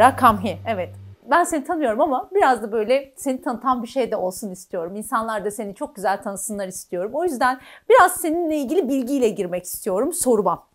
Lara 0.00 0.16
Kamhi. 0.16 0.58
Evet. 0.68 0.88
Ben 1.30 1.44
seni 1.44 1.64
tanıyorum 1.64 2.00
ama 2.00 2.30
biraz 2.34 2.62
da 2.62 2.72
böyle 2.72 3.12
seni 3.16 3.42
tanıtan 3.42 3.82
bir 3.82 3.88
şey 3.88 4.10
de 4.10 4.16
olsun 4.16 4.50
istiyorum. 4.50 4.96
İnsanlar 4.96 5.44
da 5.44 5.50
seni 5.50 5.74
çok 5.74 5.96
güzel 5.96 6.22
tanısınlar 6.22 6.68
istiyorum. 6.68 7.10
O 7.14 7.24
yüzden 7.24 7.60
biraz 7.90 8.12
seninle 8.12 8.56
ilgili 8.56 8.88
bilgiyle 8.88 9.28
girmek 9.28 9.64
istiyorum 9.64 10.12
soruma. 10.12 10.66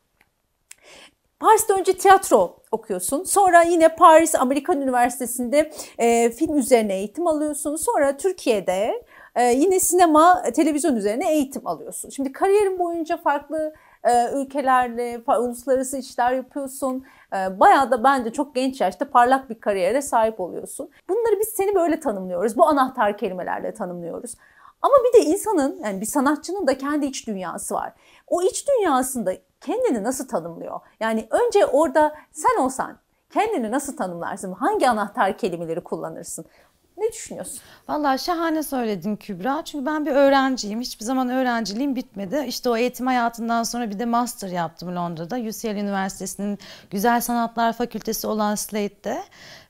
Paris'te 1.39 1.73
önce 1.73 1.97
tiyatro 1.97 2.57
okuyorsun. 2.71 3.23
Sonra 3.23 3.61
yine 3.61 3.95
Paris 3.95 4.35
Amerikan 4.35 4.81
Üniversitesi'nde 4.81 5.71
e, 5.97 6.29
film 6.29 6.57
üzerine 6.57 6.95
eğitim 6.95 7.27
alıyorsun. 7.27 7.75
Sonra 7.75 8.17
Türkiye'de 8.17 9.03
e, 9.35 9.43
yine 9.43 9.79
sinema, 9.79 10.43
televizyon 10.55 10.95
üzerine 10.95 11.33
eğitim 11.33 11.67
alıyorsun. 11.67 12.09
Şimdi 12.09 12.31
kariyerin 12.31 12.79
boyunca 12.79 13.17
farklı 13.17 13.73
ülkelerle 14.35 15.21
uluslararası 15.27 15.97
işler 15.97 16.31
yapıyorsun. 16.31 17.05
E, 17.33 17.59
bayağı 17.59 17.91
da 17.91 18.03
bence 18.03 18.33
çok 18.33 18.55
genç 18.55 18.81
yaşta 18.81 19.09
parlak 19.09 19.49
bir 19.49 19.59
kariyere 19.59 20.01
sahip 20.01 20.39
oluyorsun. 20.39 20.89
Bunları 21.09 21.39
biz 21.39 21.47
seni 21.47 21.75
böyle 21.75 21.99
tanımlıyoruz. 21.99 22.57
Bu 22.57 22.65
anahtar 22.67 23.17
kelimelerle 23.17 23.73
tanımlıyoruz. 23.73 24.35
Ama 24.81 24.95
bir 25.05 25.19
de 25.19 25.25
insanın 25.25 25.79
yani 25.83 26.01
bir 26.01 26.05
sanatçının 26.05 26.67
da 26.67 26.77
kendi 26.77 27.05
iç 27.05 27.27
dünyası 27.27 27.75
var. 27.75 27.93
O 28.27 28.41
iç 28.41 28.67
dünyasında 28.67 29.33
kendini 29.61 30.03
nasıl 30.03 30.27
tanımlıyor? 30.27 30.79
Yani 30.99 31.27
önce 31.31 31.65
orada 31.65 32.15
sen 32.31 32.61
olsan 32.61 32.97
kendini 33.29 33.71
nasıl 33.71 33.97
tanımlarsın? 33.97 34.51
Hangi 34.51 34.89
anahtar 34.89 35.37
kelimeleri 35.37 35.81
kullanırsın? 35.81 36.45
Ne 36.97 37.11
düşünüyorsun? 37.11 37.59
Vallahi 37.87 38.19
şahane 38.19 38.63
söyledin 38.63 39.15
Kübra. 39.15 39.61
Çünkü 39.65 39.85
ben 39.85 40.05
bir 40.05 40.11
öğrenciyim. 40.11 40.81
Hiçbir 40.81 41.05
zaman 41.05 41.29
öğrenciliğim 41.29 41.95
bitmedi. 41.95 42.45
İşte 42.47 42.69
o 42.69 42.77
eğitim 42.77 43.07
hayatından 43.07 43.63
sonra 43.63 43.89
bir 43.89 43.99
de 43.99 44.05
master 44.05 44.49
yaptım 44.49 44.95
Londra'da. 44.95 45.35
UCL 45.35 45.65
Üniversitesi'nin 45.65 46.59
Güzel 46.89 47.21
Sanatlar 47.21 47.73
Fakültesi 47.73 48.27
olan 48.27 48.55
Slate'de. 48.55 49.23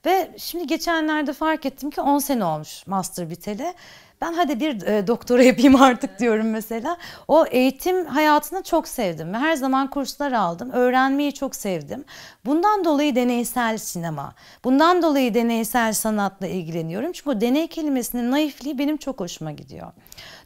Ve 0.06 0.32
şimdi 0.38 0.68
geçenlerde 0.68 1.34
fark 1.34 1.66
ettim 1.66 1.90
ki 1.90 2.02
10 2.02 2.20
sene 2.20 2.46
olmuş 2.46 2.88
master 2.88 3.30
biteli. 3.30 3.74
Ben 4.22 4.34
hadi 4.34 4.60
bir 4.60 4.82
e, 4.82 5.08
doktora 5.08 5.44
yapayım 5.52 5.82
artık 5.82 6.20
diyorum 6.20 6.50
mesela. 6.50 6.98
O 7.28 7.46
eğitim 7.46 8.06
hayatını 8.06 8.64
çok 8.64 8.88
sevdim 8.88 9.34
ve 9.34 9.38
her 9.38 9.56
zaman 9.56 9.90
kurslar 9.90 10.32
aldım. 10.32 10.72
Öğrenmeyi 10.72 11.34
çok 11.34 11.56
sevdim. 11.56 12.06
Bundan 12.46 12.86
dolayı 12.86 13.16
deneysel 13.16 13.78
sinema, 13.78 14.34
bundan 14.64 15.02
dolayı 15.02 15.34
deneysel 15.34 15.94
sanatla 15.94 16.48
ilgileniyorum. 16.48 17.12
Çünkü 17.12 17.30
o 17.30 17.42
deney 17.42 17.68
kelimesinin 17.68 18.32
naifliği 18.32 18.80
benim 18.80 18.98
çok 18.98 19.20
hoşuma 19.20 19.52
gidiyor. 19.52 19.92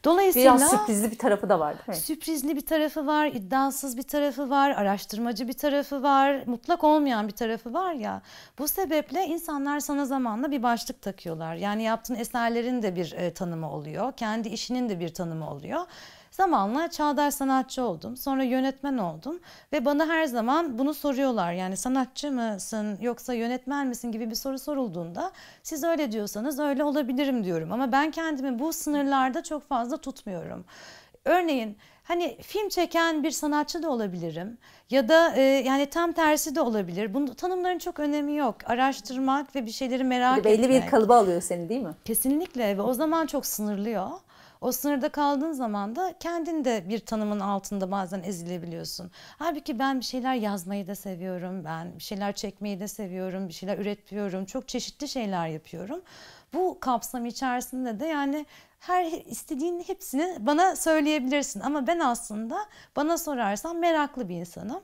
Dolayısıyla 0.04 0.58
biraz 0.58 0.70
sürprizli 0.70 1.12
bir 1.12 1.18
tarafı 1.18 1.50
da 1.50 1.60
var 1.60 1.74
değil 1.74 1.98
mi? 1.98 2.04
Sürprizli 2.04 2.56
bir 2.56 2.66
tarafı 2.66 3.08
var, 3.08 3.28
iddiasız 3.28 3.98
bir 3.98 4.04
tarafı 4.04 4.50
var, 4.50 4.70
araştırmacı 4.70 5.48
bir 5.48 5.54
tarafı 5.54 6.04
var, 6.04 6.44
mutlak 6.46 6.84
olmayan 6.84 7.28
bir 7.28 7.34
tarafı 7.34 7.74
var 7.74 7.94
ya. 7.94 8.22
Bu 8.60 8.68
sebeple 8.68 9.26
insanlar 9.26 9.80
sana 9.80 10.06
zamanla 10.06 10.52
bir 10.52 10.64
başlık 10.64 11.02
takıyorlar. 11.02 11.56
Yani 11.56 11.84
yaptığın 11.84 12.16
eserlerin 12.16 12.82
de 12.82 12.96
bir 12.96 13.12
e, 13.12 13.34
tanımı 13.34 13.72
oluyor, 13.72 14.12
kendi 14.12 14.50
işinin 14.50 14.90
de 14.90 15.00
bir 15.00 15.14
tanımı 15.14 15.50
oluyor. 15.50 15.86
Zamanla 16.44 16.90
çağdaş 16.90 17.34
sanatçı 17.34 17.84
oldum. 17.84 18.18
Sonra 18.18 18.44
yönetmen 18.44 18.98
oldum 18.98 19.40
ve 19.74 19.86
bana 19.86 20.08
her 20.08 20.26
zaman 20.26 20.78
bunu 20.80 20.94
soruyorlar. 20.94 21.54
Yani 21.54 21.78
sanatçı 21.78 22.32
mısın 22.32 22.98
yoksa 23.02 23.34
yönetmen 23.34 23.88
misin 23.88 24.12
gibi 24.12 24.30
bir 24.30 24.36
soru 24.36 24.60
sorulduğunda 24.60 25.32
siz 25.64 25.84
öyle 25.84 26.12
diyorsanız 26.12 26.60
öyle 26.60 26.84
olabilirim 26.84 27.44
diyorum. 27.44 27.72
Ama 27.72 27.92
ben 27.92 28.12
kendimi 28.12 28.60
bu 28.60 28.74
sınırlarda 28.74 29.44
çok 29.44 29.70
fazla 29.70 29.98
tutmuyorum. 29.98 30.66
Örneğin 31.26 31.78
hani 32.04 32.38
film 32.42 32.70
çeken 32.70 33.24
bir 33.24 33.32
sanatçı 33.32 33.84
da 33.84 33.90
olabilirim 33.90 34.58
ya 34.90 35.10
da 35.10 35.36
e, 35.36 35.42
yani 35.42 35.86
tam 35.86 36.12
tersi 36.12 36.56
de 36.56 36.62
olabilir. 36.62 37.14
Bunun 37.14 37.28
tanımların 37.28 37.80
çok 37.80 38.00
önemi 38.00 38.36
yok. 38.36 38.56
Araştırmak 38.66 39.56
ve 39.56 39.66
bir 39.66 39.72
şeyleri 39.72 40.04
merak 40.04 40.46
belli 40.46 40.54
etmek. 40.54 40.70
Belli 40.70 40.84
bir 40.84 40.88
kalıba 40.90 41.18
alıyor 41.18 41.42
seni 41.42 41.70
değil 41.70 41.82
mi? 41.82 41.94
Kesinlikle 42.06 42.78
ve 42.78 42.82
o 42.82 42.94
zaman 42.94 43.26
çok 43.26 43.46
sınırlıyor. 43.46 44.10
O 44.62 44.72
sınırda 44.72 45.10
kaldığın 45.10 45.52
zaman 45.52 45.96
da 45.96 46.14
kendin 46.20 46.66
de 46.66 46.90
bir 46.90 47.00
tanımın 47.00 47.40
altında 47.40 47.92
bazen 47.92 48.24
ezilebiliyorsun. 48.24 49.12
Halbuki 49.38 49.80
ben 49.80 50.00
bir 50.00 50.06
şeyler 50.06 50.36
yazmayı 50.36 50.88
da 50.88 50.96
seviyorum. 50.96 51.64
Ben 51.66 51.96
bir 51.98 52.04
şeyler 52.04 52.34
çekmeyi 52.34 52.80
de 52.80 52.88
seviyorum. 52.88 53.48
Bir 53.48 53.54
şeyler 53.54 53.78
üretiyorum. 53.78 54.46
Çok 54.46 54.68
çeşitli 54.68 55.08
şeyler 55.08 55.48
yapıyorum. 55.48 56.02
Bu 56.54 56.78
kapsam 56.80 57.26
içerisinde 57.26 58.00
de 58.00 58.06
yani 58.06 58.46
her 58.80 59.06
istediğin 59.26 59.84
hepsini 59.88 60.38
bana 60.40 60.76
söyleyebilirsin. 60.76 61.60
Ama 61.60 61.88
ben 61.88 62.00
aslında 62.00 62.58
bana 62.96 63.18
sorarsan 63.18 63.76
meraklı 63.76 64.30
bir 64.30 64.36
insanım. 64.36 64.82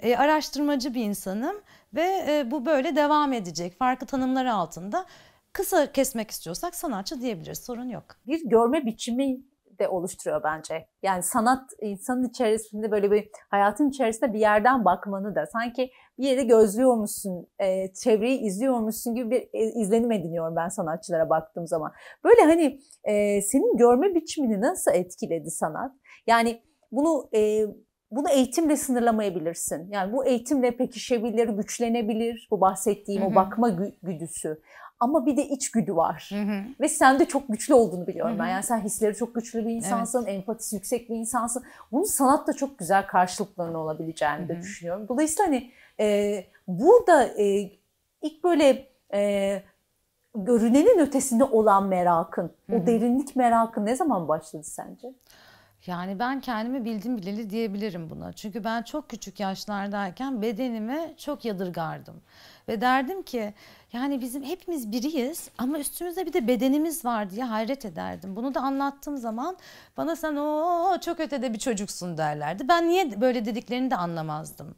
E, 0.00 0.16
araştırmacı 0.16 0.94
bir 0.94 1.04
insanım 1.04 1.56
ve 1.94 2.24
e, 2.28 2.50
bu 2.50 2.66
böyle 2.66 2.96
devam 2.96 3.32
edecek. 3.32 3.78
Farklı 3.78 4.06
tanımlar 4.06 4.46
altında 4.46 5.06
Kısa 5.54 5.92
kesmek 5.92 6.30
istiyorsak 6.30 6.74
sanatçı 6.74 7.20
diyebiliriz. 7.20 7.58
Sorun 7.58 7.88
yok. 7.88 8.04
Bir 8.26 8.48
görme 8.48 8.86
biçimi 8.86 9.36
de 9.78 9.88
oluşturuyor 9.88 10.42
bence. 10.44 10.86
Yani 11.02 11.22
sanat 11.22 11.70
insanın 11.80 12.28
içerisinde 12.28 12.90
böyle 12.90 13.10
bir 13.10 13.28
hayatın 13.50 13.88
içerisinde 13.88 14.32
bir 14.32 14.38
yerden 14.38 14.84
bakmanı 14.84 15.34
da 15.34 15.46
sanki 15.46 15.90
bir 16.18 16.24
yeri 16.24 16.46
gözlüyormuşsun, 16.46 17.46
e, 17.58 17.92
çevreyi 17.92 18.40
izliyormuşsun 18.40 19.14
gibi 19.14 19.30
bir 19.30 19.60
e, 19.60 19.80
izlenim 19.80 20.12
ediniyorum 20.12 20.56
ben 20.56 20.68
sanatçılara 20.68 21.30
baktığım 21.30 21.66
zaman. 21.66 21.92
Böyle 22.24 22.40
hani 22.42 22.80
e, 23.04 23.42
senin 23.42 23.76
görme 23.76 24.14
biçimini 24.14 24.60
nasıl 24.60 24.90
etkiledi 24.90 25.50
sanat? 25.50 25.92
Yani 26.26 26.62
bunu 26.92 27.28
e, 27.34 27.66
bunu 28.10 28.30
eğitimle 28.30 28.76
sınırlamayabilirsin. 28.76 29.90
Yani 29.90 30.12
bu 30.12 30.26
eğitimle 30.26 30.76
pekişebilir, 30.76 31.48
güçlenebilir 31.48 32.48
bu 32.50 32.60
bahsettiğim 32.60 33.22
hı 33.22 33.26
hı. 33.26 33.30
o 33.30 33.34
bakma 33.34 33.70
güdüsü. 34.02 34.60
Ama 35.04 35.26
bir 35.26 35.36
de 35.36 35.48
içgüdü 35.48 35.96
var. 35.96 36.30
Hı 36.32 36.42
hı. 36.42 36.62
Ve 36.80 36.88
sende 36.88 37.24
çok 37.24 37.48
güçlü 37.48 37.74
olduğunu 37.74 38.06
biliyorum 38.06 38.32
hı 38.32 38.36
hı. 38.36 38.42
ben. 38.42 38.48
Yani 38.48 38.62
sen 38.62 38.80
hisleri 38.80 39.14
çok 39.14 39.34
güçlü 39.34 39.66
bir 39.66 39.70
insansın, 39.70 40.24
evet. 40.26 40.34
empatisi 40.34 40.76
yüksek 40.76 41.10
bir 41.10 41.16
insansın. 41.16 41.64
Bunun 41.92 42.04
sanatta 42.04 42.52
çok 42.52 42.78
güzel 42.78 43.06
karşılıklarının 43.06 43.74
olabileceğini 43.74 44.38
hı 44.38 44.44
hı. 44.44 44.48
de 44.48 44.60
düşünüyorum. 44.60 45.08
Dolayısıyla 45.08 45.46
hani 45.46 45.70
e, 46.00 46.44
burada 46.68 47.24
e, 47.24 47.70
ilk 48.22 48.44
böyle 48.44 48.86
e, 49.14 49.62
görünenin 50.34 50.98
ötesinde 50.98 51.44
olan 51.44 51.86
merakın, 51.86 52.50
hı 52.70 52.76
hı. 52.76 52.80
o 52.82 52.86
derinlik 52.86 53.36
merakın 53.36 53.86
ne 53.86 53.96
zaman 53.96 54.28
başladı 54.28 54.64
sence? 54.64 55.14
Yani 55.86 56.18
ben 56.18 56.40
kendimi 56.40 56.84
bildim 56.84 57.18
bileli 57.18 57.50
diyebilirim 57.50 58.10
buna. 58.10 58.32
Çünkü 58.32 58.64
ben 58.64 58.82
çok 58.82 59.10
küçük 59.10 59.40
yaşlardayken 59.40 60.42
bedenimi 60.42 61.14
çok 61.18 61.44
yadırgardım. 61.44 62.14
Ve 62.68 62.80
derdim 62.80 63.22
ki 63.22 63.54
yani 63.92 64.20
bizim 64.20 64.42
hepimiz 64.42 64.92
biriyiz 64.92 65.50
ama 65.58 65.78
üstümüzde 65.78 66.26
bir 66.26 66.32
de 66.32 66.48
bedenimiz 66.48 67.04
var 67.04 67.30
diye 67.30 67.44
hayret 67.44 67.84
ederdim. 67.84 68.36
Bunu 68.36 68.54
da 68.54 68.60
anlattığım 68.60 69.16
zaman 69.16 69.56
bana 69.96 70.16
sen 70.16 70.36
o 70.36 70.98
çok 71.00 71.20
ötede 71.20 71.52
bir 71.52 71.58
çocuksun 71.58 72.18
derlerdi. 72.18 72.68
Ben 72.68 72.88
niye 72.88 73.20
böyle 73.20 73.44
dediklerini 73.44 73.90
de 73.90 73.96
anlamazdım 73.96 74.74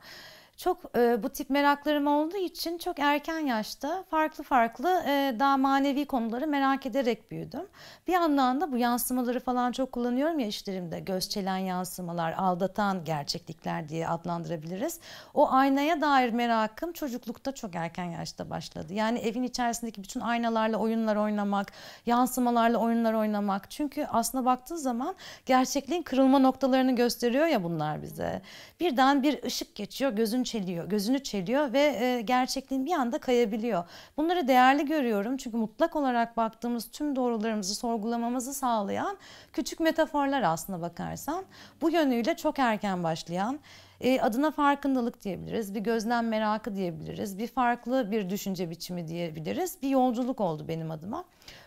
çok 0.56 0.96
e, 0.96 1.22
bu 1.22 1.28
tip 1.28 1.50
meraklarım 1.50 2.06
olduğu 2.06 2.36
için 2.36 2.78
çok 2.78 2.98
erken 2.98 3.38
yaşta 3.38 4.04
farklı 4.10 4.44
farklı 4.44 5.02
e, 5.06 5.36
daha 5.38 5.56
manevi 5.56 6.06
konuları 6.06 6.46
merak 6.46 6.86
ederek 6.86 7.30
büyüdüm. 7.30 7.66
Bir 8.06 8.12
yandan 8.12 8.60
da 8.60 8.72
bu 8.72 8.76
yansımaları 8.78 9.40
falan 9.40 9.72
çok 9.72 9.92
kullanıyorum 9.92 10.38
ya 10.38 10.46
işlerimde. 10.46 11.00
Göz 11.00 11.28
çelen 11.28 11.56
yansımalar, 11.56 12.32
aldatan 12.32 13.04
gerçeklikler 13.04 13.88
diye 13.88 14.08
adlandırabiliriz. 14.08 15.00
O 15.34 15.52
aynaya 15.52 16.00
dair 16.00 16.32
merakım 16.32 16.92
çocuklukta 16.92 17.52
çok 17.52 17.74
erken 17.74 18.04
yaşta 18.04 18.50
başladı. 18.50 18.94
Yani 18.94 19.18
evin 19.18 19.42
içerisindeki 19.42 20.02
bütün 20.02 20.20
aynalarla 20.20 20.76
oyunlar 20.76 21.16
oynamak, 21.16 21.72
yansımalarla 22.06 22.78
oyunlar 22.78 23.12
oynamak. 23.12 23.70
Çünkü 23.70 24.06
aslında 24.10 24.44
baktığı 24.44 24.78
zaman 24.78 25.14
gerçekliğin 25.46 26.02
kırılma 26.02 26.38
noktalarını 26.38 26.96
gösteriyor 26.96 27.46
ya 27.46 27.64
bunlar 27.64 28.02
bize. 28.02 28.42
Birden 28.80 29.22
bir 29.22 29.42
ışık 29.42 29.74
geçiyor, 29.74 30.12
gözün 30.12 30.45
çeliyor, 30.46 30.88
gözünü 30.88 31.22
çeliyor 31.22 31.72
ve 31.72 31.80
e, 31.80 32.20
gerçekliğin 32.20 32.86
bir 32.86 32.92
anda 32.92 33.18
kayabiliyor. 33.18 33.84
Bunları 34.16 34.48
değerli 34.48 34.86
görüyorum 34.86 35.36
çünkü 35.36 35.56
mutlak 35.56 35.96
olarak 35.96 36.36
baktığımız 36.36 36.90
tüm 36.90 37.16
doğrularımızı 37.16 37.74
sorgulamamızı 37.74 38.54
sağlayan 38.54 39.16
küçük 39.52 39.80
metaforlar 39.80 40.42
aslında 40.42 40.82
bakarsan. 40.82 41.44
Bu 41.80 41.90
yönüyle 41.90 42.36
çok 42.36 42.58
erken 42.58 43.04
başlayan 43.04 43.60
e, 44.00 44.20
adına 44.20 44.50
farkındalık 44.50 45.24
diyebiliriz, 45.24 45.74
bir 45.74 45.80
gözlem 45.80 46.28
merakı 46.28 46.76
diyebiliriz, 46.76 47.38
bir 47.38 47.46
farklı 47.46 48.10
bir 48.10 48.30
düşünce 48.30 48.70
biçimi 48.70 49.08
diyebiliriz. 49.08 49.82
Bir 49.82 49.88
yolculuk 49.88 50.40
oldu 50.40 50.68
benim 50.68 50.90
adıma. 50.90 51.24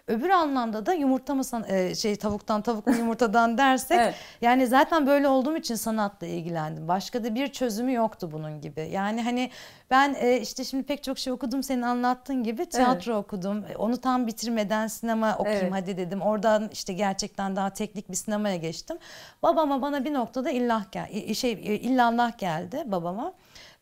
Öbür 0.08 0.30
anlamda 0.30 0.86
da 0.86 0.94
yumurta 0.94 1.36
mı 1.36 1.44
e, 1.68 1.96
şey 1.96 2.16
tavuktan 2.16 2.62
tavuk 2.62 2.88
mu 2.88 2.96
yumurtadan 2.96 3.58
dersek 3.58 3.98
evet. 4.02 4.16
yani 4.42 4.68
zaten 4.68 5.08
böyle 5.08 5.28
olduğum 5.28 5.58
için 5.58 5.76
sanatla 5.76 6.28
ilgilendim. 6.28 6.88
Başka 6.88 7.24
da 7.24 7.36
bir 7.36 7.48
çözümü 7.48 7.94
yoktu 7.94 8.30
bunun 8.32 8.62
gibi. 8.62 8.90
Yani 8.92 9.22
hani 9.22 9.52
ben 9.92 10.16
e, 10.20 10.40
işte 10.42 10.64
şimdi 10.64 10.84
pek 10.84 11.04
çok 11.04 11.20
şey 11.20 11.34
okudum 11.34 11.64
senin 11.64 11.82
anlattığın 11.82 12.44
gibi 12.44 12.66
tiyatro 12.66 13.14
evet. 13.14 13.24
okudum. 13.24 13.66
Onu 13.78 13.98
tam 13.98 14.28
bitirmeden 14.28 14.88
sinema 14.88 15.36
okuyayım 15.38 15.64
evet. 15.64 15.84
hadi 15.84 15.98
dedim. 15.98 16.22
Oradan 16.22 16.70
işte 16.74 16.94
gerçekten 16.94 17.56
daha 17.56 17.70
teknik 17.70 18.10
bir 18.10 18.16
sinemaya 18.16 18.56
geçtim. 18.56 18.98
Babama 19.44 19.82
bana 19.82 20.06
bir 20.06 20.14
noktada 20.14 20.50
illah 20.50 20.92
gel 20.92 21.34
şey 21.34 21.52
illallah 21.82 22.38
geldi 22.38 22.84
babama. 22.86 23.34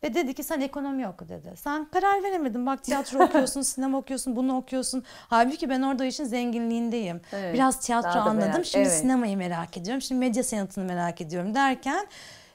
Ve 0.02 0.14
dedi 0.14 0.34
ki 0.34 0.42
sen 0.42 0.60
ekonomi 0.60 1.08
oku 1.08 1.28
dedi. 1.28 1.52
Sen 1.56 1.84
karar 1.84 2.22
veremedin. 2.22 2.66
Bak 2.66 2.84
tiyatro 2.84 3.18
okuyorsun, 3.24 3.62
sinema 3.62 3.98
okuyorsun, 3.98 4.36
bunu 4.36 4.56
okuyorsun. 4.56 5.04
Halbuki 5.28 5.70
ben 5.70 5.82
orada 5.82 6.04
işin 6.04 6.24
zenginliğindeyim. 6.24 7.20
Evet, 7.32 7.54
Biraz 7.54 7.80
tiyatro 7.80 8.20
anladım. 8.20 8.48
Merak, 8.50 8.66
Şimdi 8.66 8.86
evet. 8.86 8.98
sinemayı 8.98 9.36
merak 9.36 9.76
ediyorum. 9.76 10.02
Şimdi 10.02 10.18
medya 10.18 10.44
sanatını 10.44 10.84
merak 10.84 11.20
ediyorum 11.20 11.54
derken 11.54 12.06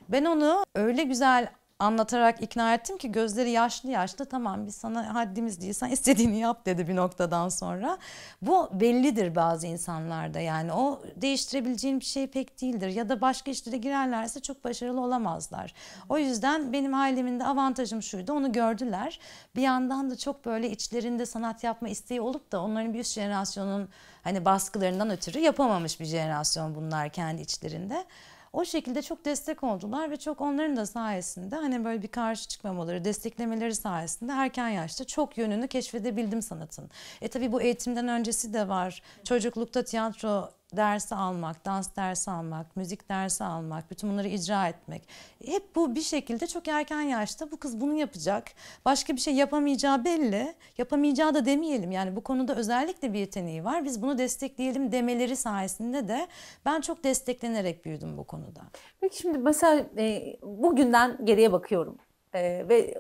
ben 0.10 0.26
onu 0.26 0.66
öyle 0.76 1.04
güzel 1.04 1.50
anlatarak 1.84 2.42
ikna 2.42 2.74
ettim 2.74 2.98
ki 2.98 3.12
gözleri 3.12 3.52
yaşlı 3.52 3.90
yaşlı 3.90 4.26
tamam 4.26 4.68
biz 4.68 4.76
sana 4.76 5.16
haddimiz 5.16 5.62
değil 5.62 5.74
sen 5.74 5.90
istediğini 5.90 6.40
yap 6.40 6.66
dedi 6.66 6.88
bir 6.88 6.96
noktadan 6.96 7.50
sonra. 7.50 7.98
Bu 8.42 8.70
bellidir 8.74 9.36
bazı 9.36 9.68
insanlarda 9.68 10.40
yani 10.40 10.74
o 10.74 11.02
değiştirebileceğin 11.16 12.00
bir 12.00 12.06
şey 12.06 12.28
pek 12.28 12.62
değildir 12.62 12.88
ya 12.88 13.10
da 13.10 13.22
başka 13.22 13.52
işlere 13.52 13.78
girerlerse 13.78 14.40
çok 14.40 14.64
başarılı 14.64 15.02
olamazlar. 15.02 15.74
O 16.10 16.18
yüzden 16.18 16.74
benim 16.74 16.94
ailemin 16.94 17.40
de 17.40 17.46
avantajım 17.46 18.04
şuydu 18.04 18.34
onu 18.34 18.52
gördüler. 18.52 19.20
Bir 19.56 19.62
yandan 19.62 20.12
da 20.12 20.18
çok 20.18 20.46
böyle 20.46 20.72
içlerinde 20.72 21.26
sanat 21.26 21.64
yapma 21.64 21.90
isteği 21.90 22.22
olup 22.22 22.52
da 22.52 22.62
onların 22.62 22.94
bir 22.94 23.00
üst 23.00 23.14
jenerasyonun 23.14 23.90
hani 24.24 24.46
baskılarından 24.46 25.10
ötürü 25.10 25.40
yapamamış 25.40 26.00
bir 26.00 26.06
jenerasyon 26.06 26.76
bunlar 26.76 27.10
kendi 27.10 27.42
içlerinde. 27.42 28.06
O 28.54 28.66
şekilde 28.66 29.02
çok 29.02 29.26
destek 29.26 29.64
oldular 29.64 30.12
ve 30.12 30.18
çok 30.18 30.42
onların 30.42 30.76
da 30.78 30.86
sayesinde 30.86 31.56
hani 31.56 31.86
böyle 31.86 32.04
bir 32.04 32.08
karşı 32.08 32.48
çıkmamaları, 32.48 33.06
desteklemeleri 33.06 33.76
sayesinde 33.76 34.32
erken 34.32 34.70
yaşta 34.70 35.04
çok 35.04 35.38
yönünü 35.38 35.68
keşfedebildim 35.68 36.42
sanatın. 36.42 36.90
E 37.22 37.28
tabii 37.28 37.52
bu 37.52 37.62
eğitimden 37.62 38.08
öncesi 38.08 38.54
de 38.54 38.68
var. 38.68 39.02
Çocuklukta 39.24 39.84
tiyatro 39.84 40.50
dersi 40.78 41.16
almak, 41.16 41.66
dans 41.66 41.96
dersi 41.96 42.32
almak, 42.32 42.76
müzik 42.76 43.10
dersi 43.10 43.44
almak, 43.44 43.92
bütün 43.92 44.10
bunları 44.10 44.28
icra 44.28 44.68
etmek. 44.68 45.08
Hep 45.46 45.76
bu 45.76 45.96
bir 45.96 46.02
şekilde 46.02 46.48
çok 46.48 46.68
erken 46.68 47.02
yaşta 47.02 47.52
bu 47.52 47.58
kız 47.58 47.82
bunu 47.82 47.94
yapacak. 47.94 48.44
Başka 48.86 49.14
bir 49.16 49.22
şey 49.22 49.34
yapamayacağı 49.34 50.06
belli. 50.06 50.54
Yapamayacağı 50.78 51.34
da 51.34 51.46
demeyelim. 51.46 51.92
Yani 51.92 52.16
bu 52.16 52.24
konuda 52.24 52.56
özellikle 52.56 53.14
bir 53.14 53.20
yeteneği 53.20 53.64
var. 53.64 53.86
Biz 53.86 54.02
bunu 54.02 54.18
destekleyelim 54.18 54.92
demeleri 54.92 55.36
sayesinde 55.36 56.08
de 56.08 56.28
ben 56.66 56.82
çok 56.82 57.04
desteklenerek 57.04 57.86
büyüdüm 57.86 58.18
bu 58.18 58.24
konuda. 58.24 58.62
Peki 59.02 59.18
şimdi 59.18 59.38
mesela 59.38 59.86
e, 59.98 60.38
bugünden 60.42 61.26
geriye 61.26 61.52
bakıyorum. 61.52 61.98
E, 62.34 62.70
ve 62.70 62.98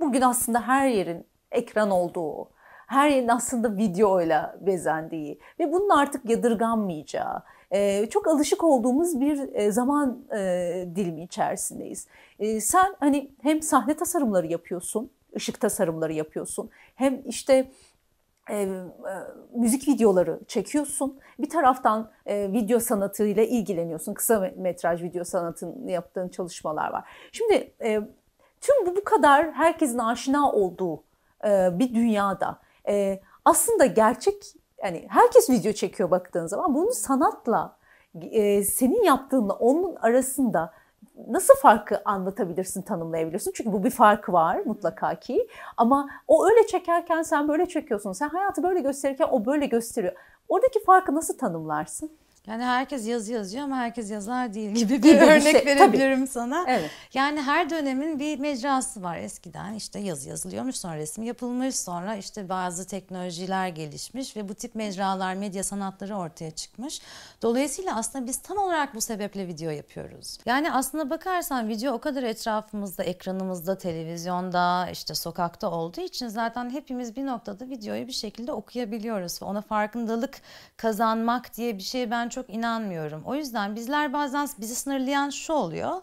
bugün 0.00 0.20
aslında 0.20 0.68
her 0.68 0.88
yerin 0.88 1.26
ekran 1.50 1.90
olduğu, 1.90 2.48
her 2.92 3.10
yerin 3.10 3.28
aslında 3.28 3.76
videoyla 3.76 4.56
bezendiği 4.60 5.38
ve 5.58 5.72
bunun 5.72 5.88
artık 5.88 6.30
yadırganmayacağı, 6.30 7.42
e, 7.70 8.06
çok 8.06 8.28
alışık 8.28 8.64
olduğumuz 8.64 9.20
bir 9.20 9.54
e, 9.54 9.72
zaman 9.72 10.24
e, 10.32 10.38
dilimi 10.94 11.22
içerisindeyiz. 11.22 12.06
Sen 12.60 12.94
hani 13.00 13.30
hem 13.42 13.62
sahne 13.62 13.96
tasarımları 13.96 14.46
yapıyorsun, 14.46 15.10
ışık 15.36 15.60
tasarımları 15.60 16.12
yapıyorsun, 16.12 16.70
hem 16.94 17.22
işte 17.26 17.70
müzik 19.54 19.88
videoları 19.88 20.40
çekiyorsun. 20.48 21.18
Bir 21.38 21.50
taraftan 21.50 22.10
e, 22.26 22.52
video 22.52 22.80
sanatıyla 22.80 23.42
ilgileniyorsun. 23.42 24.14
Kısa 24.14 24.52
metraj 24.56 25.02
video 25.02 25.24
sanatını 25.24 25.90
yaptığın 25.90 26.28
çalışmalar 26.28 26.92
var. 26.92 27.04
Şimdi 27.32 27.74
tüm 28.60 28.86
bu 28.86 28.96
bu 28.96 29.04
kadar 29.04 29.52
herkesin 29.52 29.98
aşina 29.98 30.52
olduğu 30.52 31.04
bir 31.78 31.94
dünyada 31.94 32.61
e, 32.88 33.20
aslında 33.44 33.86
gerçek 33.86 34.54
yani 34.82 35.06
herkes 35.08 35.50
video 35.50 35.72
çekiyor 35.72 36.10
baktığın 36.10 36.46
zaman 36.46 36.74
bunu 36.74 36.92
sanatla 36.92 37.76
e, 38.20 38.64
senin 38.64 39.02
yaptığınla 39.02 39.52
onun 39.52 39.96
arasında 39.96 40.72
nasıl 41.28 41.54
farkı 41.54 42.02
anlatabilirsin, 42.04 42.82
tanımlayabilirsin? 42.82 43.52
Çünkü 43.54 43.72
bu 43.72 43.84
bir 43.84 43.90
farkı 43.90 44.32
var 44.32 44.62
mutlaka 44.66 45.14
ki. 45.14 45.48
Ama 45.76 46.08
o 46.28 46.46
öyle 46.46 46.66
çekerken 46.66 47.22
sen 47.22 47.48
böyle 47.48 47.66
çekiyorsun. 47.66 48.12
Sen 48.12 48.28
hayatı 48.28 48.62
böyle 48.62 48.80
gösterirken 48.80 49.28
o 49.30 49.44
böyle 49.46 49.66
gösteriyor. 49.66 50.12
Oradaki 50.48 50.84
farkı 50.84 51.14
nasıl 51.14 51.38
tanımlarsın? 51.38 52.10
Yani 52.46 52.64
herkes 52.64 53.06
yazı 53.06 53.32
yazıyor 53.32 53.64
ama 53.64 53.76
herkes 53.76 54.10
yazar 54.10 54.54
değil 54.54 54.70
gibi 54.74 55.02
bir 55.02 55.20
örnek 55.20 55.56
şey. 55.56 55.66
verebilirim 55.66 56.18
Tabii. 56.18 56.30
sana. 56.30 56.64
Evet. 56.68 56.90
Yani 57.14 57.42
her 57.42 57.70
dönemin 57.70 58.18
bir 58.18 58.38
mecrası 58.38 59.02
var. 59.02 59.16
Eskiden 59.16 59.74
işte 59.74 59.98
yazı 59.98 60.28
yazılıyormuş 60.28 60.76
sonra 60.76 60.96
resim 60.96 61.24
yapılmış 61.24 61.76
sonra 61.76 62.16
işte 62.16 62.48
bazı 62.48 62.86
teknolojiler 62.86 63.68
gelişmiş 63.68 64.36
ve 64.36 64.48
bu 64.48 64.54
tip 64.54 64.74
mecralar 64.74 65.34
medya 65.34 65.64
sanatları 65.64 66.16
ortaya 66.16 66.50
çıkmış. 66.50 67.00
Dolayısıyla 67.42 67.96
aslında 67.96 68.26
biz 68.26 68.38
tam 68.38 68.58
olarak 68.58 68.94
bu 68.94 69.00
sebeple 69.00 69.48
video 69.48 69.70
yapıyoruz. 69.70 70.38
Yani 70.46 70.72
aslında 70.72 71.10
bakarsan 71.10 71.68
video 71.68 71.92
o 71.92 71.98
kadar 71.98 72.22
etrafımızda, 72.22 73.04
ekranımızda, 73.04 73.78
televizyonda, 73.78 74.88
işte 74.92 75.14
sokakta 75.14 75.70
olduğu 75.70 76.00
için 76.00 76.28
zaten 76.28 76.70
hepimiz 76.70 77.16
bir 77.16 77.26
noktada 77.26 77.68
videoyu 77.68 78.06
bir 78.06 78.12
şekilde 78.12 78.52
okuyabiliyoruz 78.52 79.42
ve 79.42 79.46
ona 79.46 79.60
farkındalık 79.60 80.40
kazanmak 80.76 81.56
diye 81.56 81.78
bir 81.78 81.82
şey 81.82 82.10
ben 82.10 82.28
çok 82.32 82.50
inanmıyorum. 82.50 83.22
O 83.26 83.34
yüzden 83.34 83.76
bizler 83.76 84.12
bazen 84.12 84.48
bizi 84.58 84.74
sınırlayan 84.74 85.30
şu 85.30 85.52
oluyor. 85.52 86.00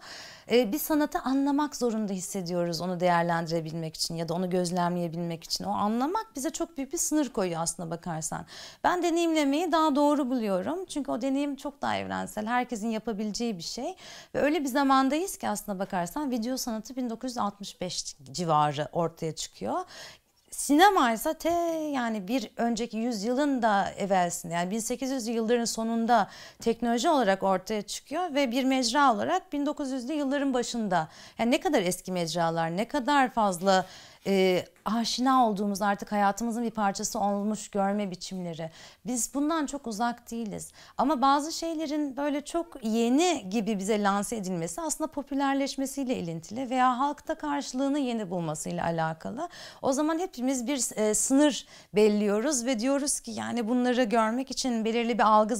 Ee, 0.51 0.71
bir 0.71 0.79
sanatı 0.79 1.19
anlamak 1.19 1.75
zorunda 1.75 2.13
hissediyoruz 2.13 2.81
onu 2.81 2.99
değerlendirebilmek 2.99 3.95
için 3.95 4.15
ya 4.15 4.29
da 4.29 4.33
onu 4.33 4.49
gözlemleyebilmek 4.49 5.43
için. 5.43 5.63
O 5.63 5.69
anlamak 5.71 6.25
bize 6.35 6.49
çok 6.49 6.77
büyük 6.77 6.93
bir 6.93 6.97
sınır 6.97 7.29
koyuyor 7.29 7.61
aslında 7.61 7.91
bakarsan. 7.91 8.45
Ben 8.83 9.03
deneyimlemeyi 9.03 9.71
daha 9.71 9.95
doğru 9.95 10.29
buluyorum. 10.29 10.85
Çünkü 10.85 11.11
o 11.11 11.21
deneyim 11.21 11.55
çok 11.55 11.81
daha 11.81 11.97
evrensel. 11.97 12.45
Herkesin 12.45 12.89
yapabileceği 12.89 13.57
bir 13.57 13.63
şey. 13.63 13.95
Ve 14.35 14.41
öyle 14.41 14.59
bir 14.59 14.69
zamandayız 14.69 15.37
ki 15.37 15.49
aslında 15.49 15.79
bakarsan 15.79 16.31
video 16.31 16.57
sanatı 16.57 16.95
1965 16.95 18.15
civarı 18.31 18.87
ortaya 18.91 19.35
çıkıyor 19.35 19.79
sinema 20.59 21.11
ise 21.11 21.33
te 21.33 21.49
yani 21.93 22.27
bir 22.27 22.51
önceki 22.57 22.97
yüzyılın 22.97 23.61
da 23.61 23.91
evvelsinde 23.97 24.53
yani 24.53 24.71
1800 24.71 25.27
yılların 25.27 25.65
sonunda 25.65 26.29
teknoloji 26.59 27.09
olarak 27.09 27.43
ortaya 27.43 27.81
çıkıyor 27.81 28.33
ve 28.35 28.51
bir 28.51 28.63
mecra 28.63 29.13
olarak 29.13 29.43
1900'lü 29.53 30.13
yılların 30.13 30.53
başında. 30.53 31.07
Yani 31.37 31.51
ne 31.51 31.59
kadar 31.59 31.81
eski 31.81 32.11
mecralar, 32.11 32.77
ne 32.77 32.87
kadar 32.87 33.33
fazla 33.33 33.85
e, 34.27 34.65
aşina 34.85 35.47
olduğumuz 35.49 35.81
artık 35.81 36.11
hayatımızın 36.11 36.63
bir 36.63 36.71
parçası 36.71 37.19
olmuş 37.19 37.69
görme 37.69 38.11
biçimleri. 38.11 38.71
Biz 39.05 39.33
bundan 39.33 39.65
çok 39.65 39.87
uzak 39.87 40.31
değiliz. 40.31 40.71
Ama 40.97 41.21
bazı 41.21 41.51
şeylerin 41.51 42.17
böyle 42.17 42.45
çok 42.45 42.83
yeni 42.83 43.49
gibi 43.49 43.79
bize 43.79 44.03
lanse 44.03 44.35
edilmesi 44.35 44.81
aslında 44.81 45.11
popülerleşmesiyle 45.11 46.17
ilintili 46.17 46.69
veya 46.69 46.99
halkta 46.99 47.35
karşılığını 47.35 47.99
yeni 47.99 48.29
bulmasıyla 48.29 48.83
alakalı. 48.83 49.49
O 49.81 49.93
zaman 49.93 50.19
hepimiz 50.19 50.67
bir 50.67 50.97
e, 50.97 51.13
sınır 51.13 51.67
belliyoruz 51.95 52.65
ve 52.65 52.79
diyoruz 52.79 53.19
ki 53.19 53.31
yani 53.31 53.69
bunları 53.69 54.03
görmek 54.03 54.51
için 54.51 54.85
belirli 54.85 55.17
bir 55.17 55.23
algı 55.23 55.55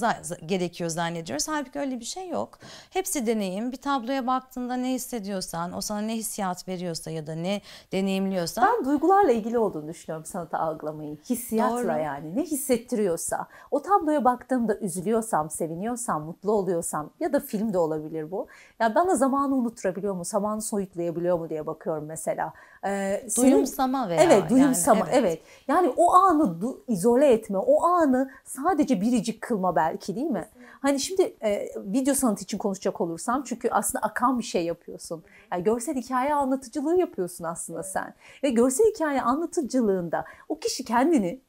gerekiyor 0.46 0.90
zannediyoruz. 0.90 1.48
Halbuki 1.48 1.78
öyle 1.78 2.00
bir 2.00 2.04
şey 2.04 2.28
yok. 2.28 2.58
Hepsi 2.90 3.26
deneyim. 3.26 3.72
Bir 3.72 3.76
tabloya 3.76 4.26
baktığında 4.26 4.74
ne 4.74 4.92
hissediyorsan, 4.92 5.72
o 5.72 5.80
sana 5.80 6.00
ne 6.00 6.14
hissiyat 6.14 6.68
veriyorsa 6.68 7.10
ya 7.10 7.26
da 7.26 7.34
ne 7.34 7.60
deneyimliyorsan. 7.92 8.49
Ben 8.56 8.84
duygularla 8.84 9.30
ilgili 9.30 9.58
olduğunu 9.58 9.88
düşünüyorum 9.88 10.26
sanatı 10.26 10.56
algılamayı. 10.56 11.16
Hissiyatla 11.30 11.82
Doğru. 11.82 12.02
yani 12.02 12.36
ne 12.36 12.42
hissettiriyorsa. 12.42 13.46
O 13.70 13.82
tabloya 13.82 14.24
baktığımda 14.24 14.78
üzülüyorsam, 14.78 15.50
seviniyorsam, 15.50 16.24
mutlu 16.24 16.52
oluyorsam 16.52 17.10
ya 17.20 17.32
da 17.32 17.40
film 17.40 17.72
de 17.72 17.78
olabilir 17.78 18.30
bu. 18.30 18.46
Ya 18.80 18.94
bana 18.94 19.14
zamanı 19.14 19.54
unutturabiliyor 19.54 20.14
mu, 20.14 20.24
zamanı 20.24 20.62
soyutlayabiliyor 20.62 21.38
mu 21.38 21.48
diye 21.50 21.66
bakıyorum 21.66 22.04
mesela. 22.04 22.52
Ee, 22.86 23.26
duyumsama 23.36 24.08
veya. 24.08 24.22
Evet 24.22 24.50
duyumsama 24.50 24.98
yani, 24.98 25.08
evet. 25.12 25.24
evet. 25.24 25.42
Yani 25.68 25.92
o 25.96 26.14
anı 26.14 26.42
du- 26.42 26.78
izole 26.88 27.32
etme, 27.32 27.58
o 27.58 27.82
anı 27.82 28.30
sadece 28.44 29.00
biricik 29.00 29.40
kılma 29.40 29.76
belki 29.76 30.16
değil 30.16 30.26
mi? 30.26 30.48
Hani 30.82 31.00
şimdi 31.00 31.36
e, 31.42 31.68
video 31.76 32.14
sanatı 32.14 32.44
için 32.44 32.58
konuşacak 32.58 33.00
olursam 33.00 33.42
çünkü 33.46 33.68
aslında 33.70 34.04
akan 34.04 34.38
bir 34.38 34.44
şey 34.44 34.64
yapıyorsun. 34.64 35.22
Yani 35.52 35.64
görsel 35.64 35.96
hikaye 35.96 36.34
anlatıcılığı 36.34 37.00
yapıyorsun 37.00 37.44
aslında 37.44 37.82
sen. 37.82 38.14
Ve 38.42 38.50
görsel 38.50 38.86
hikaye 38.86 39.22
anlatıcılığında 39.22 40.24
o 40.48 40.58
kişi 40.58 40.84
kendini 40.84 41.40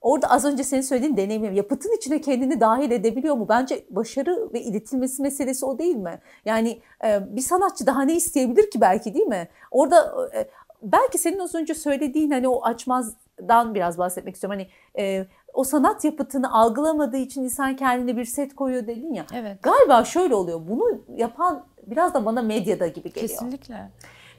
Orada 0.00 0.30
az 0.30 0.44
önce 0.44 0.64
senin 0.64 0.80
söylediğin 0.80 1.16
deneyimim 1.16 1.52
yapıtın 1.52 1.96
içine 1.96 2.20
kendini 2.20 2.60
dahil 2.60 2.90
edebiliyor 2.90 3.34
mu? 3.34 3.46
Bence 3.48 3.84
başarı 3.90 4.52
ve 4.52 4.62
iletilmesi 4.62 5.22
meselesi 5.22 5.64
o 5.64 5.78
değil 5.78 5.96
mi? 5.96 6.20
Yani 6.44 6.80
e, 7.04 7.36
bir 7.36 7.40
sanatçı 7.40 7.86
daha 7.86 8.02
ne 8.02 8.16
isteyebilir 8.16 8.70
ki 8.70 8.80
belki 8.80 9.14
değil 9.14 9.26
mi? 9.26 9.48
Orada 9.70 10.28
e, 10.34 10.48
belki 10.82 11.18
senin 11.18 11.38
az 11.38 11.54
önce 11.54 11.74
söylediğin 11.74 12.30
hani 12.30 12.48
o 12.48 12.64
açmazdan 12.64 13.74
biraz 13.74 13.98
bahsetmek 13.98 14.34
istiyorum. 14.34 14.60
Hani 14.60 14.68
e, 15.04 15.26
o 15.54 15.64
sanat 15.64 16.04
yapıtını 16.04 16.52
algılamadığı 16.52 17.16
için 17.16 17.42
insan 17.42 17.76
kendine 17.76 18.16
bir 18.16 18.24
set 18.24 18.54
koyuyor 18.54 18.86
dedin 18.86 19.14
ya. 19.14 19.26
Evet. 19.34 19.62
Galiba 19.62 20.04
şöyle 20.04 20.34
oluyor. 20.34 20.60
Bunu 20.68 21.00
yapan 21.16 21.64
biraz 21.86 22.14
da 22.14 22.24
bana 22.24 22.42
medyada 22.42 22.86
gibi 22.86 23.12
geliyor. 23.12 23.28
Kesinlikle. 23.28 23.90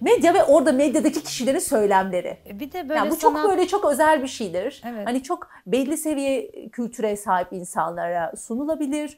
Medya 0.02 0.34
ve 0.34 0.44
orada 0.44 0.72
medyadaki 0.72 1.24
kişilerin 1.24 1.60
söylemleri. 1.60 2.38
E, 2.48 2.60
bir 2.60 2.72
de 2.72 2.90
böyle 2.90 3.00
yani 3.00 3.12
bu 3.12 3.16
sanat... 3.16 3.42
çok 3.42 3.50
böyle 3.52 3.68
çok 3.68 3.86
özel 3.86 4.24
bir 4.24 4.28
şeydir. 4.28 4.82
Evet. 4.86 5.08
Hani 5.08 5.24
çok 5.24 5.48
belli 5.68 5.98
seviye 5.98 6.52
kültüre 6.70 7.16
sahip 7.16 7.54
insanlara 7.54 8.34
sunulabilir 8.38 9.18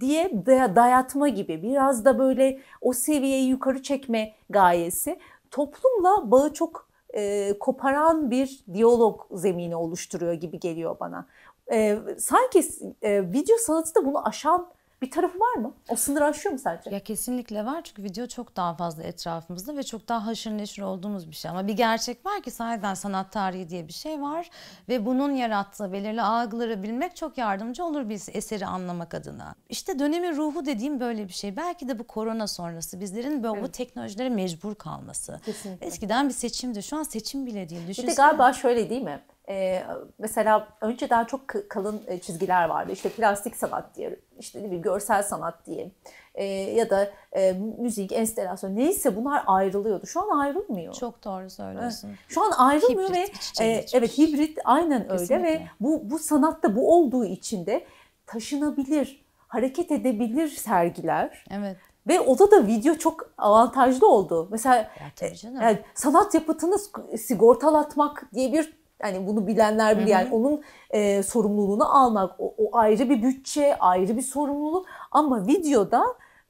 diye 0.00 0.30
dayatma 0.76 1.28
gibi 1.28 1.62
biraz 1.62 2.04
da 2.04 2.18
böyle 2.18 2.60
o 2.80 2.92
seviyeyi 2.92 3.48
yukarı 3.48 3.82
çekme 3.82 4.34
gayesi 4.50 5.18
toplumla 5.50 6.30
bağı 6.30 6.52
çok 6.52 6.88
e, 7.14 7.54
koparan 7.60 8.30
bir 8.30 8.64
diyalog 8.74 9.20
zemini 9.30 9.76
oluşturuyor 9.76 10.32
gibi 10.32 10.60
geliyor 10.60 10.96
bana. 11.00 11.26
E, 11.72 11.98
sanki 12.18 12.64
e, 13.02 13.32
video 13.32 13.56
sanatı 13.56 13.94
da 13.94 14.06
bunu 14.06 14.28
aşan 14.28 14.68
bir 15.02 15.10
tarafı 15.10 15.38
var 15.40 15.54
mı? 15.54 15.74
O 15.88 15.96
sınırı 15.96 16.24
aşıyor 16.24 16.52
mu 16.52 16.58
sence? 16.58 16.90
Ya 16.90 17.00
kesinlikle 17.00 17.64
var 17.64 17.82
çünkü 17.84 18.02
video 18.02 18.26
çok 18.26 18.56
daha 18.56 18.74
fazla 18.74 19.02
etrafımızda 19.02 19.76
ve 19.76 19.82
çok 19.82 20.08
daha 20.08 20.26
haşır 20.26 20.50
neşir 20.50 20.82
olduğumuz 20.82 21.30
bir 21.30 21.34
şey. 21.34 21.50
Ama 21.50 21.66
bir 21.66 21.72
gerçek 21.72 22.26
var 22.26 22.42
ki 22.42 22.50
sahiden 22.50 22.94
sanat 22.94 23.32
tarihi 23.32 23.68
diye 23.68 23.88
bir 23.88 23.92
şey 23.92 24.20
var 24.22 24.50
ve 24.88 25.06
bunun 25.06 25.32
yarattığı 25.34 25.92
belirli 25.92 26.22
algıları 26.22 26.82
bilmek 26.82 27.16
çok 27.16 27.38
yardımcı 27.38 27.84
olur 27.84 28.08
biz 28.08 28.28
eseri 28.32 28.66
anlamak 28.66 29.14
adına. 29.14 29.54
İşte 29.68 29.98
dönemin 29.98 30.36
ruhu 30.36 30.66
dediğim 30.66 31.00
böyle 31.00 31.28
bir 31.28 31.32
şey. 31.32 31.56
Belki 31.56 31.88
de 31.88 31.98
bu 31.98 32.06
korona 32.06 32.46
sonrası 32.46 33.00
bizlerin 33.00 33.42
böyle 33.42 33.62
bu 33.62 33.68
teknolojilere 33.68 34.28
mecbur 34.28 34.74
kalması. 34.74 35.40
Kesinlikle. 35.44 35.86
Eskiden 35.86 36.28
bir 36.28 36.34
seçimdi. 36.34 36.82
Şu 36.82 36.96
an 36.96 37.02
seçim 37.02 37.46
bile 37.46 37.68
değil. 37.68 37.80
Bir 37.82 37.86
de 37.86 37.90
Düşünsene. 37.90 38.14
galiba 38.14 38.52
şöyle 38.52 38.90
değil 38.90 39.02
mi? 39.02 39.20
Ee, 39.50 39.82
mesela 40.18 40.68
önceden 40.80 41.24
çok 41.24 41.48
k- 41.48 41.68
kalın 41.68 42.00
e, 42.06 42.18
çizgiler 42.20 42.68
vardı. 42.68 42.92
İşte 42.92 43.08
plastik 43.08 43.56
sanat 43.56 43.94
diye, 43.96 44.16
işte 44.38 44.58
ne 44.58 44.64
bileyim 44.64 44.82
görsel 44.82 45.22
sanat 45.22 45.66
diye 45.66 45.90
Ee, 46.34 46.44
ya 46.44 46.90
da 46.90 47.10
e, 47.32 47.52
müzik, 47.78 48.12
enstelasyon 48.12 48.76
neyse 48.76 49.16
bunlar 49.16 49.42
ayrılıyordu. 49.46 50.06
Şu 50.06 50.20
an 50.32 50.38
ayrılmıyor. 50.38 50.94
Çok 50.94 51.24
doğru 51.24 51.50
söylüyorsun. 51.50 52.10
Şu 52.28 52.42
an 52.42 52.50
ayrılmıyor 52.50 53.08
Hibrit, 53.10 53.60
ve 53.60 53.64
e, 53.64 53.84
evet 53.92 54.18
hibrit 54.18 54.58
aynen 54.64 55.02
öyle 55.02 55.18
Kesinlikle. 55.18 55.44
ve 55.52 55.62
bu 55.80 56.10
bu 56.10 56.18
sanatta 56.18 56.76
bu 56.76 56.94
olduğu 56.94 57.24
için 57.24 57.66
de 57.66 57.84
taşınabilir, 58.26 59.24
hareket 59.48 59.92
edebilir 59.92 60.48
sergiler 60.48 61.44
Evet. 61.50 61.76
ve 62.06 62.20
o 62.20 62.50
da 62.50 62.66
video 62.66 62.94
çok 62.94 63.30
avantajlı 63.38 64.08
oldu. 64.10 64.48
Mesela 64.50 64.76
Ya 65.20 65.34
canım. 65.34 65.60
yani 65.62 65.78
sanat 65.94 66.34
yapıtını 66.34 66.76
sigortalatmak 67.18 68.26
diye 68.34 68.52
bir 68.52 68.77
yani 69.02 69.26
bunu 69.26 69.46
bilenler 69.46 69.98
bilir. 69.98 70.06
Yani 70.06 70.28
onun 70.32 70.62
e, 70.90 71.22
sorumluluğunu 71.22 71.98
almak 71.98 72.40
o, 72.40 72.54
o 72.58 72.76
ayrı 72.76 73.10
bir 73.10 73.22
bütçe, 73.22 73.78
ayrı 73.78 74.16
bir 74.16 74.22
sorumluluk. 74.22 74.86
Ama 75.10 75.46
videoda 75.46 76.04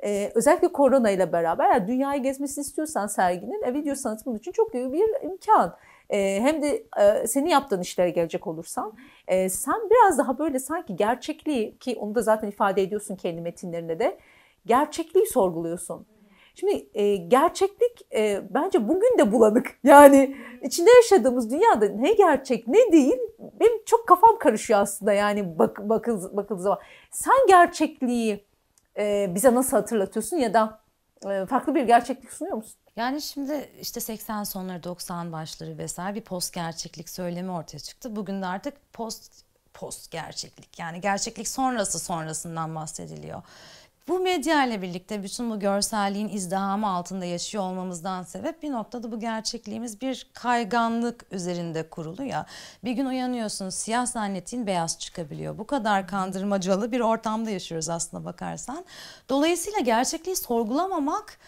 e, 0.05 0.33
özellikle 0.35 0.69
korona 0.69 1.11
ile 1.11 1.33
beraber 1.33 1.71
yani 1.71 1.87
dünyayı 1.89 2.23
gezmesini 2.23 2.63
istiyorsan 2.63 3.07
serginin 3.07 3.63
e, 3.63 3.75
video 3.75 3.95
sanatı 3.95 4.25
bunun 4.27 4.39
için 4.39 4.53
çok 4.53 4.75
büyük 4.75 4.93
bir 4.93 5.25
imkan. 5.25 5.77
E, 6.11 6.41
hem 6.41 6.63
de 6.63 6.87
e, 7.01 7.27
senin 7.27 7.49
yaptığın 7.49 7.81
işlere 7.81 8.11
gelecek 8.11 8.47
olursam 8.47 8.93
e, 9.29 9.49
sen 9.49 9.91
biraz 9.91 10.19
daha 10.19 10.39
böyle 10.39 10.59
sanki 10.59 10.97
gerçekliği 10.97 11.79
ki 11.79 11.97
onu 12.01 12.15
da 12.15 12.23
zaten 12.23 12.49
ifade 12.49 12.83
ediyorsun 12.83 13.17
kendi 13.17 13.41
metinlerinde 13.41 13.99
de 13.99 14.19
gerçekliği 14.67 15.27
sorguluyorsun. 15.27 16.07
Şimdi 16.61 16.89
e, 16.95 17.17
gerçeklik 17.17 18.15
e, 18.15 18.43
bence 18.51 18.89
bugün 18.89 19.19
de 19.19 19.33
bulanık. 19.33 19.79
Yani 19.85 20.37
içinde 20.63 20.91
yaşadığımız 20.91 21.51
dünyada 21.51 21.89
ne 21.89 22.13
gerçek 22.13 22.69
ne 22.69 22.93
değil 22.93 23.19
benim 23.61 23.85
çok 23.85 24.09
kafam 24.09 24.39
karışıyor 24.39 24.81
aslında 24.81 25.13
yani 25.13 25.59
bak, 25.59 25.89
bakıl, 25.89 26.37
bakıldığı 26.37 26.63
zaman. 26.63 26.79
Sen 27.11 27.47
gerçekliği 27.49 28.45
e, 28.99 29.35
bize 29.35 29.55
nasıl 29.55 29.77
hatırlatıyorsun 29.77 30.37
ya 30.37 30.55
da 30.55 30.81
e, 31.31 31.47
farklı 31.47 31.75
bir 31.75 31.83
gerçeklik 31.83 32.33
sunuyor 32.33 32.57
musun? 32.57 32.75
Yani 32.97 33.21
şimdi 33.23 33.71
işte 33.81 34.01
80 34.01 34.45
sonları 34.45 34.83
90 34.83 35.33
başları 35.33 35.79
vesaire 35.79 36.15
bir 36.15 36.21
post 36.21 36.55
gerçeklik 36.55 37.09
söylemi 37.09 37.51
ortaya 37.51 37.79
çıktı. 37.79 38.17
Bugün 38.17 38.43
de 38.43 38.47
artık 38.47 38.93
post 38.93 39.33
post 39.75 40.11
gerçeklik 40.11 40.79
yani 40.79 41.01
gerçeklik 41.01 41.49
sonrası 41.49 41.99
sonrasından 41.99 42.75
bahsediliyor. 42.75 43.43
Bu 44.09 44.19
medya 44.21 44.67
ile 44.67 44.83
birlikte 44.83 45.23
bütün 45.23 45.51
bu 45.51 45.61
görselliğin 45.61 46.29
izdihamı 46.29 46.89
altında 46.89 47.25
yaşıyor 47.25 47.65
olmamızdan 47.65 48.23
sebep 48.23 48.63
bir 48.63 48.71
noktada 48.71 49.13
bu 49.13 49.21
gerçekliğimiz 49.21 50.01
bir 50.01 50.27
kayganlık 50.33 51.27
üzerinde 51.31 51.89
kurulu 51.89 52.25
ya. 52.25 52.47
Bir 52.85 52.93
gün 52.93 53.07
uyanıyorsun 53.07 53.71
siyah 53.71 54.07
zannettiğin 54.07 54.67
beyaz 54.67 54.99
çıkabiliyor. 54.99 55.59
Bu 55.59 55.67
kadar 55.67 56.09
kandırmacalı 56.09 56.93
bir 56.93 57.01
ortamda 57.01 57.51
yaşıyoruz 57.51 57.89
aslında 57.89 58.25
bakarsan. 58.25 58.85
Dolayısıyla 59.29 59.81
gerçekliği 59.81 60.37
sorgulamamak 60.37 61.39